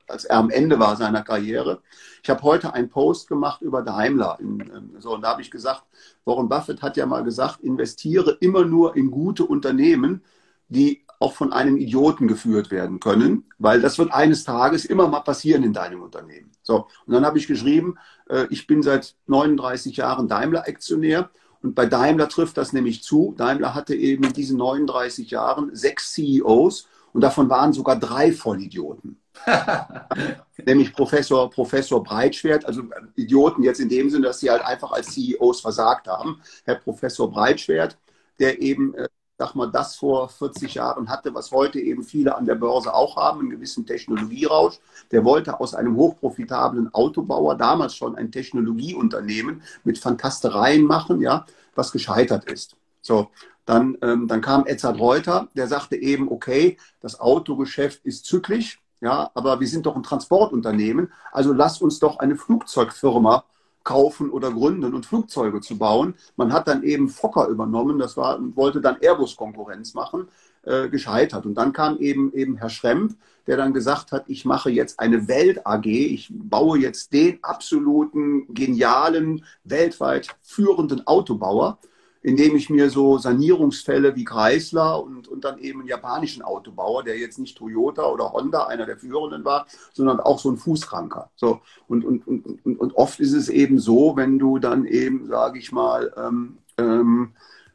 [0.07, 1.81] als er am Ende war seiner Karriere.
[2.23, 4.37] Ich habe heute einen Post gemacht über Daimler.
[4.39, 5.83] In, ähm, so, und da habe ich gesagt,
[6.25, 10.23] Warren Buffett hat ja mal gesagt, investiere immer nur in gute Unternehmen,
[10.67, 15.19] die auch von einem Idioten geführt werden können, weil das wird eines Tages immer mal
[15.19, 16.51] passieren in deinem Unternehmen.
[16.63, 17.97] So, und dann habe ich geschrieben,
[18.29, 21.29] äh, ich bin seit 39 Jahren Daimler-Aktionär
[21.61, 23.35] und bei Daimler trifft das nämlich zu.
[23.37, 29.17] Daimler hatte eben in diesen 39 Jahren sechs CEOs und davon waren sogar drei Vollidioten.
[30.65, 32.83] nämlich Professor, Professor Breitschwert, also
[33.15, 36.41] Idioten jetzt in dem Sinne, dass sie halt einfach als CEOs versagt haben.
[36.65, 37.97] Herr Professor Breitschwert,
[38.39, 39.07] der eben äh,
[39.39, 43.15] sag mal, das vor 40 Jahren hatte, was heute eben viele an der Börse auch
[43.15, 44.79] haben, einen gewissen Technologierausch.
[45.11, 51.93] Der wollte aus einem hochprofitablen Autobauer damals schon ein Technologieunternehmen mit Fantastereien machen, ja, was
[51.93, 52.75] gescheitert ist.
[53.01, 53.29] So,
[53.65, 59.31] dann, ähm, dann kam Edzard Reuter, der sagte eben, okay, das Autogeschäft ist zyklisch, ja,
[59.35, 63.45] aber wir sind doch ein Transportunternehmen, also lass uns doch eine Flugzeugfirma
[63.89, 66.13] kaufen oder gründen und Flugzeuge zu bauen.
[66.37, 70.27] Man hat dann eben Fokker übernommen, das war, wollte dann Airbus Konkurrenz machen.
[70.63, 71.45] äh, gescheitert.
[71.45, 73.15] Und dann kam eben, eben Herr Schremp,
[73.47, 78.53] der dann gesagt hat, ich mache jetzt eine Welt AG, ich baue jetzt den absoluten,
[78.53, 81.79] genialen, weltweit führenden Autobauer,
[82.21, 87.17] indem ich mir so Sanierungsfälle wie Chrysler und, und dann eben einen japanischen Autobauer, der
[87.17, 91.29] jetzt nicht Toyota oder Honda, einer der führenden war, sondern auch so ein Fußkranker.
[91.35, 95.27] So, und, und, und, und, und oft ist es eben so, wenn du dann eben,
[95.27, 97.31] sage ich mal, ähm, ähm,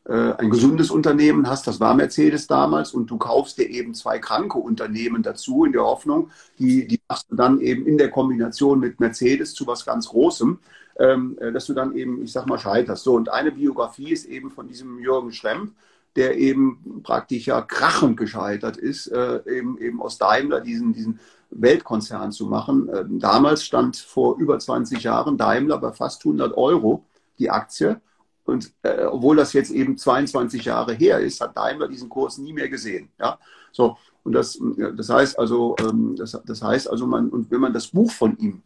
[0.07, 4.18] äh, ein gesundes Unternehmen hast, das war Mercedes damals, und du kaufst dir eben zwei
[4.18, 8.80] kranke Unternehmen dazu in der Hoffnung, die, die machst du dann eben in der Kombination
[8.80, 10.59] mit Mercedes zu was ganz Großem,
[10.99, 13.05] ähm, äh, dass du dann eben, ich sag mal, scheiterst.
[13.05, 15.72] So, und eine Biografie ist eben von diesem Jürgen Schremp,
[16.16, 21.18] der eben praktisch ja krachend gescheitert ist, äh, eben, eben aus Daimler diesen, diesen
[21.51, 22.88] Weltkonzern zu machen.
[22.95, 27.05] Ähm, damals stand vor über 20 Jahren Daimler bei fast 100 Euro
[27.38, 28.01] die Aktie.
[28.45, 32.53] Und äh, obwohl das jetzt eben 22 Jahre her ist, hat Daimler diesen Kurs nie
[32.53, 33.09] mehr gesehen.
[33.18, 33.38] Ja,
[33.72, 34.59] so und das,
[34.97, 38.36] das heißt also, ähm, das, das heißt also, man und wenn man das Buch von
[38.38, 38.62] ihm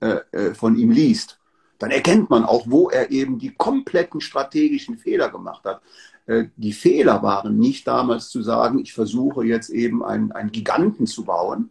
[0.00, 1.39] äh, äh, von ihm liest,
[1.80, 5.82] dann erkennt man auch, wo er eben die kompletten strategischen Fehler gemacht hat.
[6.26, 11.08] Äh, die Fehler waren nicht damals zu sagen, ich versuche jetzt eben einen, einen Giganten
[11.08, 11.70] zu bauen,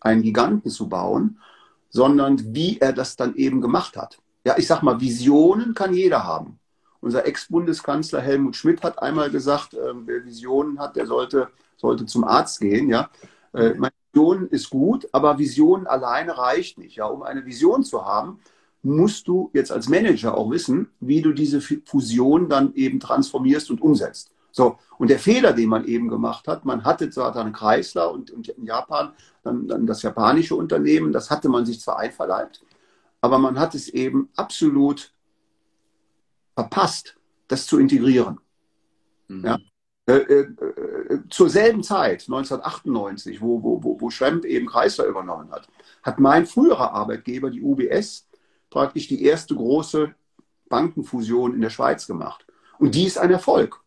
[0.00, 1.38] einen Giganten zu bauen,
[1.90, 6.24] sondern wie er das dann eben gemacht hat ja, ich sag mal, Visionen kann jeder
[6.24, 6.58] haben.
[7.00, 12.24] Unser Ex-Bundeskanzler Helmut Schmidt hat einmal gesagt, äh, wer Visionen hat, der sollte, sollte zum
[12.24, 12.88] Arzt gehen.
[12.88, 13.10] Ja,
[13.52, 13.74] äh,
[14.12, 16.96] Vision ist gut, aber Vision alleine reicht nicht.
[16.96, 18.40] Ja, um eine Vision zu haben,
[18.84, 23.80] musst du jetzt als Manager auch wissen, wie du diese Fusion dann eben transformierst und
[23.80, 24.30] umsetzt.
[24.52, 28.30] So, und der Fehler, den man eben gemacht hat, man hatte zwar dann Chrysler und,
[28.30, 29.12] und in Japan
[29.42, 32.62] dann, dann das japanische Unternehmen, das hatte man sich zwar einverleibt,
[33.20, 35.12] aber man hat es eben absolut
[36.54, 37.16] verpasst,
[37.48, 38.38] das zu integrieren.
[39.26, 39.44] Mhm.
[39.44, 39.58] Ja?
[40.06, 45.50] Äh, äh, äh zur selben Zeit, 1998, wo, wo, wo, wo Schremp eben Chrysler übernommen
[45.50, 45.66] hat,
[46.02, 48.28] hat mein früherer Arbeitgeber, die UBS,
[48.74, 50.14] praktisch die erste große
[50.68, 52.46] Bankenfusion in der Schweiz gemacht.
[52.78, 53.84] Und die ist ein Erfolg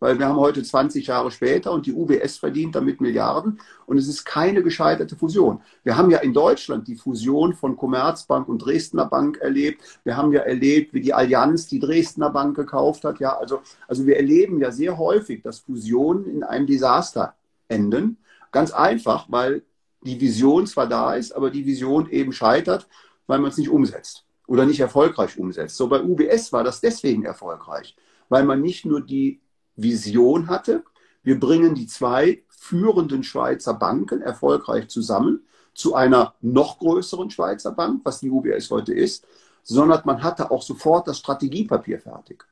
[0.00, 4.08] weil wir haben heute 20 Jahre später und die UBS verdient damit Milliarden und es
[4.08, 5.60] ist keine gescheiterte Fusion.
[5.84, 9.82] Wir haben ja in Deutschland die Fusion von Commerzbank und Dresdner Bank erlebt.
[10.02, 13.20] Wir haben ja erlebt, wie die Allianz die Dresdner Bank gekauft hat.
[13.20, 17.34] Ja, also, also wir erleben ja sehr häufig, dass Fusionen in einem Desaster
[17.68, 18.16] enden.
[18.50, 19.62] Ganz einfach, weil
[20.02, 22.88] die Vision zwar da ist, aber die Vision eben scheitert,
[23.30, 25.76] weil man es nicht umsetzt oder nicht erfolgreich umsetzt.
[25.76, 27.94] So bei UBS war das deswegen erfolgreich,
[28.28, 29.40] weil man nicht nur die
[29.76, 30.82] Vision hatte.
[31.22, 38.00] Wir bringen die zwei führenden Schweizer Banken erfolgreich zusammen zu einer noch größeren Schweizer Bank,
[38.02, 39.24] was die UBS heute ist,
[39.62, 42.44] sondern man hatte auch sofort das Strategiepapier fertig.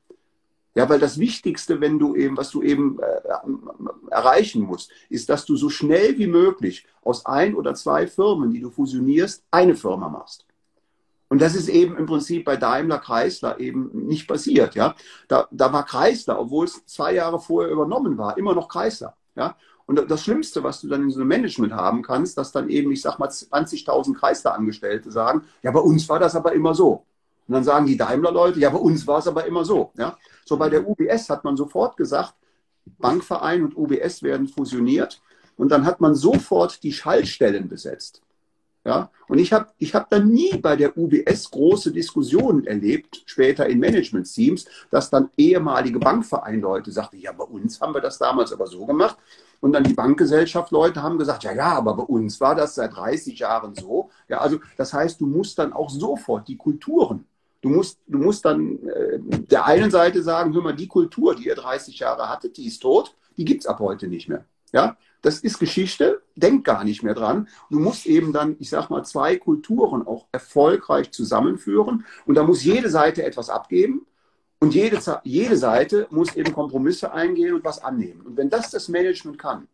[0.77, 5.45] Ja, weil das Wichtigste, wenn du eben, was du eben äh, erreichen musst, ist, dass
[5.45, 10.09] du so schnell wie möglich aus ein oder zwei Firmen, die du fusionierst, eine Firma
[10.09, 10.45] machst.
[11.29, 14.75] Und das ist eben im Prinzip bei Daimler Chrysler eben nicht passiert.
[14.75, 14.95] Ja?
[15.29, 19.15] Da, da war Chrysler, obwohl es zwei Jahre vorher übernommen war, immer noch Chrysler.
[19.37, 19.57] Ja?
[19.87, 22.93] Und das Schlimmste, was du dann in so einem Management haben kannst, dass dann eben,
[22.93, 27.05] ich sag mal, 20.000 Chrysler-Angestellte sagen, ja, bei uns war das aber immer so.
[27.47, 29.93] Und dann sagen die Daimler-Leute, ja, bei uns war es aber immer so.
[29.97, 30.19] Ja?
[30.45, 32.35] So bei der UBS hat man sofort gesagt,
[32.99, 35.23] Bankverein und UBS werden fusioniert.
[35.57, 38.23] Und dann hat man sofort die Schaltstellen besetzt.
[38.89, 39.11] Ja?
[39.29, 43.81] Und ich habe ich hab dann nie bei der UBS große Diskussionen erlebt, später in
[43.81, 48.87] Management-Teams, dass dann ehemalige Bankvereinleute sagten, ja, bei uns haben wir das damals aber so
[48.87, 49.19] gemacht.
[49.61, 53.39] Und dann die Bankgesellschaft-Leute haben gesagt, ja, ja, aber bei uns war das seit 30
[53.39, 54.09] Jahren so.
[54.27, 57.27] Ja, also das heißt, du musst dann auch sofort die Kulturen
[57.61, 61.47] Du musst, du musst dann äh, der einen Seite sagen, hör mal, die Kultur, die
[61.47, 64.45] ihr 30 Jahre hattet, die ist tot, die gibt es ab heute nicht mehr.
[64.73, 64.97] Ja?
[65.21, 67.49] Das ist Geschichte, denk gar nicht mehr dran.
[67.71, 72.05] Du musst eben dann, ich sag mal, zwei Kulturen auch erfolgreich zusammenführen.
[72.25, 74.07] Und da muss jede Seite etwas abgeben.
[74.61, 78.23] Und jede, jede Seite muss eben Kompromisse eingehen und was annehmen.
[78.23, 79.69] Und wenn das das Management kann,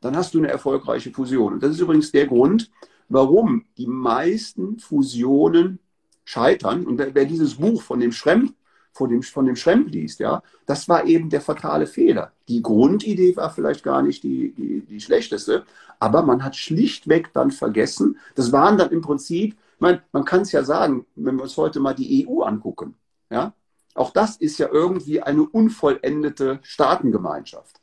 [0.00, 1.54] dann hast du eine erfolgreiche Fusion.
[1.54, 2.70] Und das ist übrigens der Grund,
[3.08, 5.78] warum die meisten Fusionen
[6.24, 6.86] scheitern.
[6.86, 8.54] Und wer, wer dieses Buch von dem Schremp
[8.92, 12.32] von dem, von dem Schremp liest, ja, das war eben der fatale Fehler.
[12.48, 15.64] Die Grundidee war vielleicht gar nicht die, die, die schlechteste,
[15.98, 20.42] aber man hat schlichtweg dann vergessen, das waren dann im Prinzip, ich meine, man kann
[20.42, 22.94] es ja sagen, wenn wir uns heute mal die EU angucken,
[23.30, 23.54] ja,
[23.94, 27.80] auch das ist ja irgendwie eine unvollendete Staatengemeinschaft.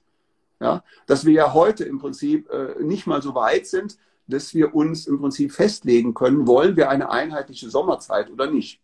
[0.62, 3.97] Ja, dass wir ja heute im Prinzip äh, nicht mal so weit sind,
[4.28, 8.82] dass wir uns im Prinzip festlegen können, wollen wir eine einheitliche Sommerzeit oder nicht.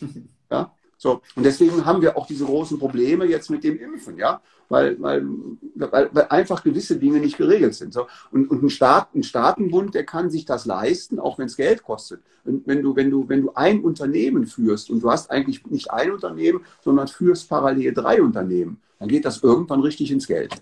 [0.50, 4.40] Ja, So, und deswegen haben wir auch diese großen Probleme jetzt mit dem Impfen, ja,
[4.68, 5.26] weil, weil,
[5.74, 7.92] weil, weil einfach gewisse Dinge nicht geregelt sind.
[7.92, 11.56] So, und, und ein, Staat, ein Staatenbund, der kann sich das leisten, auch wenn es
[11.56, 12.22] Geld kostet.
[12.44, 15.90] Und wenn du, wenn du, wenn du ein Unternehmen führst und du hast eigentlich nicht
[15.90, 20.54] ein Unternehmen, sondern führst parallel drei Unternehmen, dann geht das irgendwann richtig ins Geld.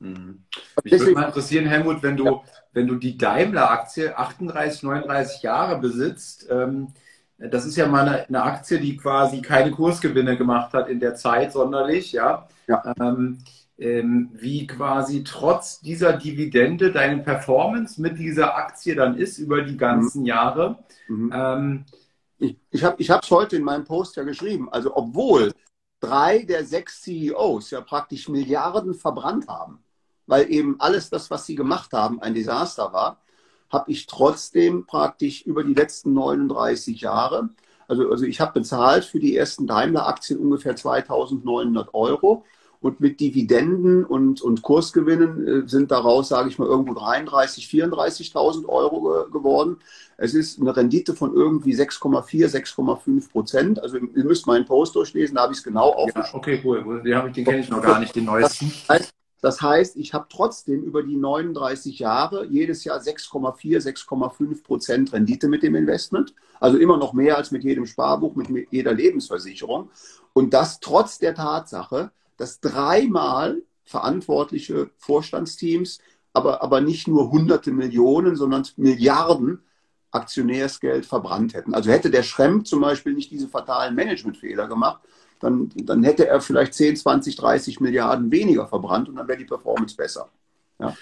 [0.00, 0.40] Mhm.
[0.84, 2.42] Mich würde mal interessieren, Helmut, wenn du, ja.
[2.74, 6.88] wenn du die Daimler-Aktie 38, 39 Jahre besitzt, ähm,
[7.38, 11.14] das ist ja mal eine, eine, Aktie, die quasi keine Kursgewinne gemacht hat in der
[11.14, 12.48] Zeit sonderlich, ja.
[12.66, 12.94] ja.
[13.00, 13.38] Ähm,
[13.78, 19.76] ähm, wie quasi trotz dieser Dividende deine Performance mit dieser Aktie dann ist über die
[19.76, 20.26] ganzen mhm.
[20.26, 20.78] Jahre.
[21.06, 21.32] Mhm.
[21.32, 21.84] Ähm,
[22.38, 24.68] ich ich habe es heute in meinem Post ja geschrieben.
[24.72, 25.52] Also obwohl
[26.00, 29.84] drei der sechs CEOs ja praktisch Milliarden verbrannt haben,
[30.26, 33.20] weil eben alles das, was sie gemacht haben, ein Desaster war,
[33.70, 37.50] habe ich trotzdem praktisch über die letzten 39 Jahre,
[37.88, 42.44] also, also ich habe bezahlt für die ersten Daimler-Aktien ungefähr 2900 Euro
[42.80, 48.68] und mit Dividenden und, und Kursgewinnen äh, sind daraus, sage ich mal, irgendwo 33.000, 34.000
[48.68, 49.78] Euro ge geworden.
[50.16, 53.82] Es ist eine Rendite von irgendwie 6,4, 6,5 Prozent.
[53.82, 56.30] Also ihr müsst meinen Post durchlesen, da habe ich es genau aufgeschrieben.
[56.30, 57.02] Ja, okay, cool.
[57.02, 58.70] Den, den kenne ich noch gar nicht, den neuesten.
[58.86, 64.64] Das heißt, das heißt, ich habe trotzdem über die 39 Jahre jedes Jahr 6,4, 6,5
[64.64, 66.34] Prozent Rendite mit dem Investment.
[66.58, 69.90] Also immer noch mehr als mit jedem Sparbuch, mit jeder Lebensversicherung.
[70.32, 76.00] Und das trotz der Tatsache, dass dreimal verantwortliche Vorstandsteams,
[76.32, 79.62] aber, aber nicht nur hunderte Millionen, sondern Milliarden
[80.10, 81.74] Aktionärsgeld verbrannt hätten.
[81.74, 85.02] Also hätte der Schremp zum Beispiel nicht diese fatalen Managementfehler gemacht,
[85.40, 89.44] dann, dann hätte er vielleicht 10, 20, 30 Milliarden weniger verbrannt und dann wäre die
[89.44, 90.28] Performance besser.
[90.78, 90.94] Ja.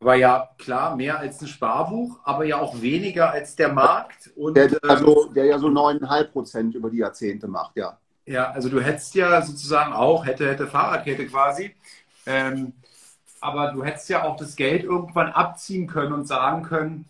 [0.00, 4.30] War ja klar mehr als ein Sparbuch, aber ja auch weniger als der Markt.
[4.36, 7.98] Und, der, ähm, also, der ja so 9,5 Prozent über die Jahrzehnte macht, ja.
[8.24, 11.74] Ja, also du hättest ja sozusagen auch, hätte, hätte Fahrradkette quasi.
[12.26, 12.74] Ähm,
[13.40, 17.06] aber du hättest ja auch das Geld irgendwann abziehen können und sagen können,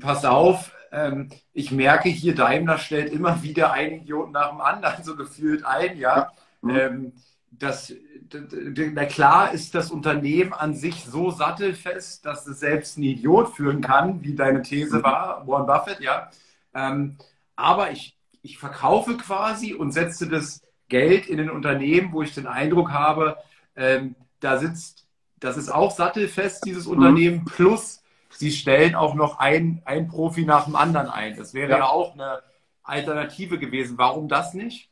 [0.00, 5.04] pass auf, ähm, ich merke hier, Daimler stellt immer wieder einen Idioten nach dem anderen
[5.04, 6.30] so gefühlt ein, ja.
[6.62, 6.70] Mhm.
[6.70, 7.12] Ähm,
[7.50, 7.92] das,
[8.30, 13.80] na klar ist das Unternehmen an sich so sattelfest, dass es selbst einen Idiot führen
[13.80, 15.02] kann, wie deine These mhm.
[15.02, 16.30] war, Warren Buffett, ja.
[16.74, 17.16] Ähm,
[17.56, 22.46] aber ich, ich verkaufe quasi und setze das Geld in ein Unternehmen, wo ich den
[22.46, 23.36] Eindruck habe,
[23.76, 25.06] ähm, da sitzt,
[25.40, 26.92] das ist auch sattelfest, dieses mhm.
[26.92, 28.02] Unternehmen, plus
[28.38, 31.36] sie stellen auch noch ein, ein Profi nach dem anderen ein.
[31.36, 31.78] Das wäre ja.
[31.78, 32.42] ja auch eine
[32.84, 33.98] Alternative gewesen.
[33.98, 34.90] Warum das nicht?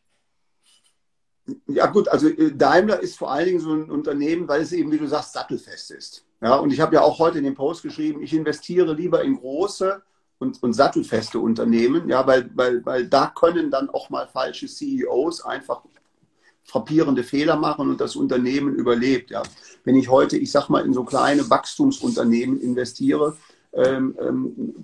[1.68, 4.90] Ja gut, also äh, Daimler ist vor allen Dingen so ein Unternehmen, weil es eben,
[4.90, 6.24] wie du sagst, sattelfest ist.
[6.40, 9.36] Ja, und ich habe ja auch heute in dem Post geschrieben, ich investiere lieber in
[9.36, 10.02] große
[10.38, 15.44] und, und sattelfeste Unternehmen, ja, weil, weil, weil da können dann auch mal falsche CEOs
[15.44, 15.82] einfach
[16.66, 19.30] frappierende Fehler machen und das Unternehmen überlebt.
[19.30, 19.42] Ja.
[19.84, 23.36] Wenn ich heute, ich sag mal, in so kleine Wachstumsunternehmen investiere,
[23.72, 24.74] ähm, ähm,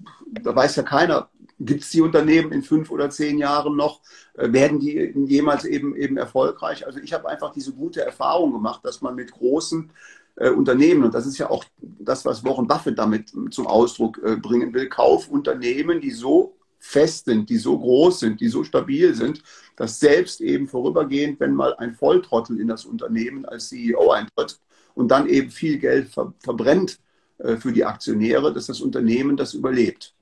[0.43, 1.28] da weiß ja keiner,
[1.59, 4.01] gibt es die Unternehmen in fünf oder zehn Jahren noch?
[4.35, 6.87] Äh, werden die jemals eben, eben erfolgreich?
[6.87, 9.91] Also ich habe einfach diese gute Erfahrung gemacht, dass man mit großen
[10.37, 14.37] äh, Unternehmen, und das ist ja auch das, was Warren Buffett damit zum Ausdruck äh,
[14.37, 16.55] bringen will, Kaufunternehmen, die so
[16.85, 19.43] fest sind, die so groß sind, die so stabil sind,
[19.76, 24.59] dass selbst eben vorübergehend, wenn mal ein Volltrottel in das Unternehmen als CEO eintritt
[24.95, 26.99] und dann eben viel Geld ver verbrennt
[27.39, 30.12] äh, für die Aktionäre, dass das Unternehmen das überlebt.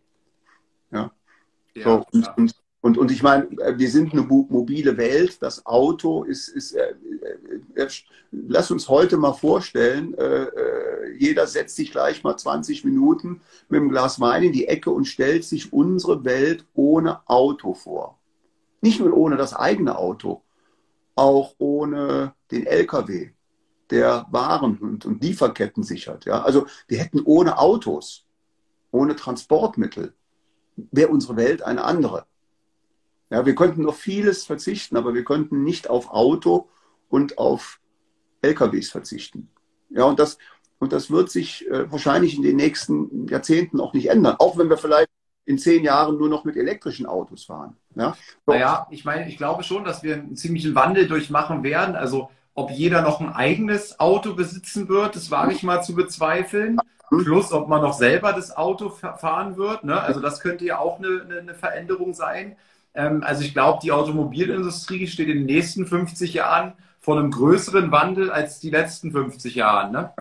[0.92, 1.10] Ja.
[1.74, 5.42] ja so, und, und, und, und, ich meine, äh, wir sind eine mobile Welt.
[5.42, 6.94] Das Auto ist, ist äh,
[7.74, 7.88] äh, äh
[8.32, 10.46] lass uns heute mal vorstellen, äh,
[11.18, 15.04] jeder setzt sich gleich mal 20 Minuten mit einem Glas Wein in die Ecke und
[15.04, 18.18] stellt sich unsere Welt ohne Auto vor.
[18.80, 20.42] Nicht nur ohne das eigene Auto,
[21.14, 23.30] auch ohne den LKW,
[23.90, 26.24] der Waren und, und Lieferketten sichert.
[26.24, 26.42] Ja?
[26.42, 28.24] Also wir hätten ohne Autos,
[28.90, 30.14] ohne Transportmittel,
[30.76, 32.24] wäre unsere Welt eine andere.
[33.30, 36.68] Ja, wir könnten auf vieles verzichten, aber wir könnten nicht auf Auto
[37.08, 37.80] und auf
[38.42, 39.48] LKWs verzichten.
[39.88, 40.38] Ja, und das,
[40.78, 44.68] und das wird sich äh, wahrscheinlich in den nächsten Jahrzehnten auch nicht ändern, auch wenn
[44.68, 45.10] wir vielleicht
[45.44, 47.76] in zehn Jahren nur noch mit elektrischen Autos fahren.
[47.96, 48.16] Ja?
[48.46, 48.52] So.
[48.52, 51.96] Naja, ich meine, ich glaube schon, dass wir einen ziemlichen Wandel durchmachen werden.
[51.96, 56.78] Also ob jeder noch ein eigenes Auto besitzen wird, das wage ich mal zu bezweifeln.
[57.10, 57.24] Mhm.
[57.24, 59.82] Plus, ob man noch selber das Auto fahren wird.
[59.84, 60.00] Ne?
[60.00, 62.56] Also das könnte ja auch eine, eine Veränderung sein.
[62.94, 67.90] Ähm, also ich glaube, die Automobilindustrie steht in den nächsten 50 Jahren vor einem größeren
[67.92, 69.90] Wandel als die letzten 50 Jahre.
[69.90, 70.12] Ne?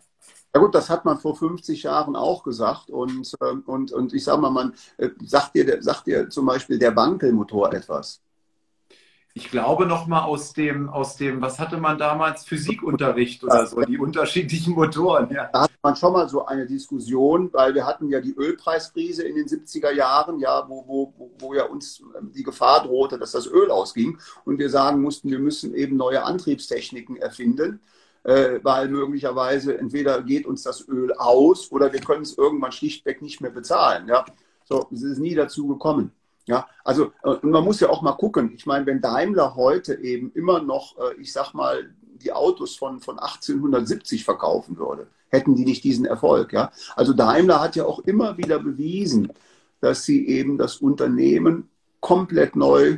[0.54, 2.90] Ja gut, das hat man vor 50 Jahren auch gesagt.
[2.90, 6.80] Und, ähm, und, und ich sage mal, man äh, sagt dir, sagt dir zum Beispiel
[6.80, 8.22] der Wankelmotor etwas.
[9.34, 13.82] Ich glaube noch mal aus dem, aus dem, was hatte man damals, Physikunterricht oder so,
[13.82, 15.30] die unterschiedlichen Motoren.
[15.32, 15.50] Ja.
[15.54, 19.36] Da hat man schon mal so eine Diskussion, weil wir hatten ja die Ölpreiskrise in
[19.36, 23.48] den 70er Jahren, ja, wo, wo, wo ja uns ähm, die Gefahr drohte, dass das
[23.48, 27.80] Öl ausging und wir sagen mussten, wir müssen eben neue Antriebstechniken erfinden
[28.24, 33.22] äh, weil möglicherweise entweder geht uns das Öl aus oder wir können es irgendwann schlichtweg
[33.22, 34.08] nicht mehr bezahlen.
[34.08, 34.26] Ja?
[34.66, 36.12] So, es ist nie dazu gekommen.
[36.50, 38.52] Ja, also äh, man muss ja auch mal gucken.
[38.56, 43.00] Ich meine, wenn Daimler heute eben immer noch, äh, ich sag mal, die Autos von,
[43.02, 46.52] von 1870 verkaufen würde, hätten die nicht diesen Erfolg.
[46.52, 46.72] Ja?
[46.96, 49.32] Also Daimler hat ja auch immer wieder bewiesen,
[49.80, 51.70] dass sie eben das Unternehmen
[52.00, 52.98] komplett neu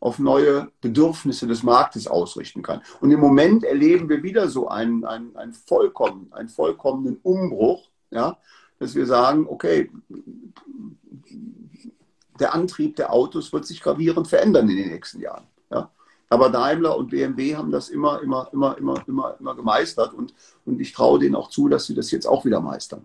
[0.00, 2.82] auf neue Bedürfnisse des Marktes ausrichten kann.
[3.00, 8.36] Und im Moment erleben wir wieder so einen, einen, einen, vollkommen, einen vollkommenen Umbruch, ja,
[8.80, 9.90] dass wir sagen, okay,
[12.40, 15.44] der Antrieb der Autos wird sich gravierend verändern in den nächsten Jahren.
[15.70, 15.90] Ja.
[16.28, 20.34] Aber Daimler und BMW haben das immer, immer, immer, immer, immer, immer gemeistert und,
[20.64, 23.04] und ich traue denen auch zu, dass sie das jetzt auch wieder meistern.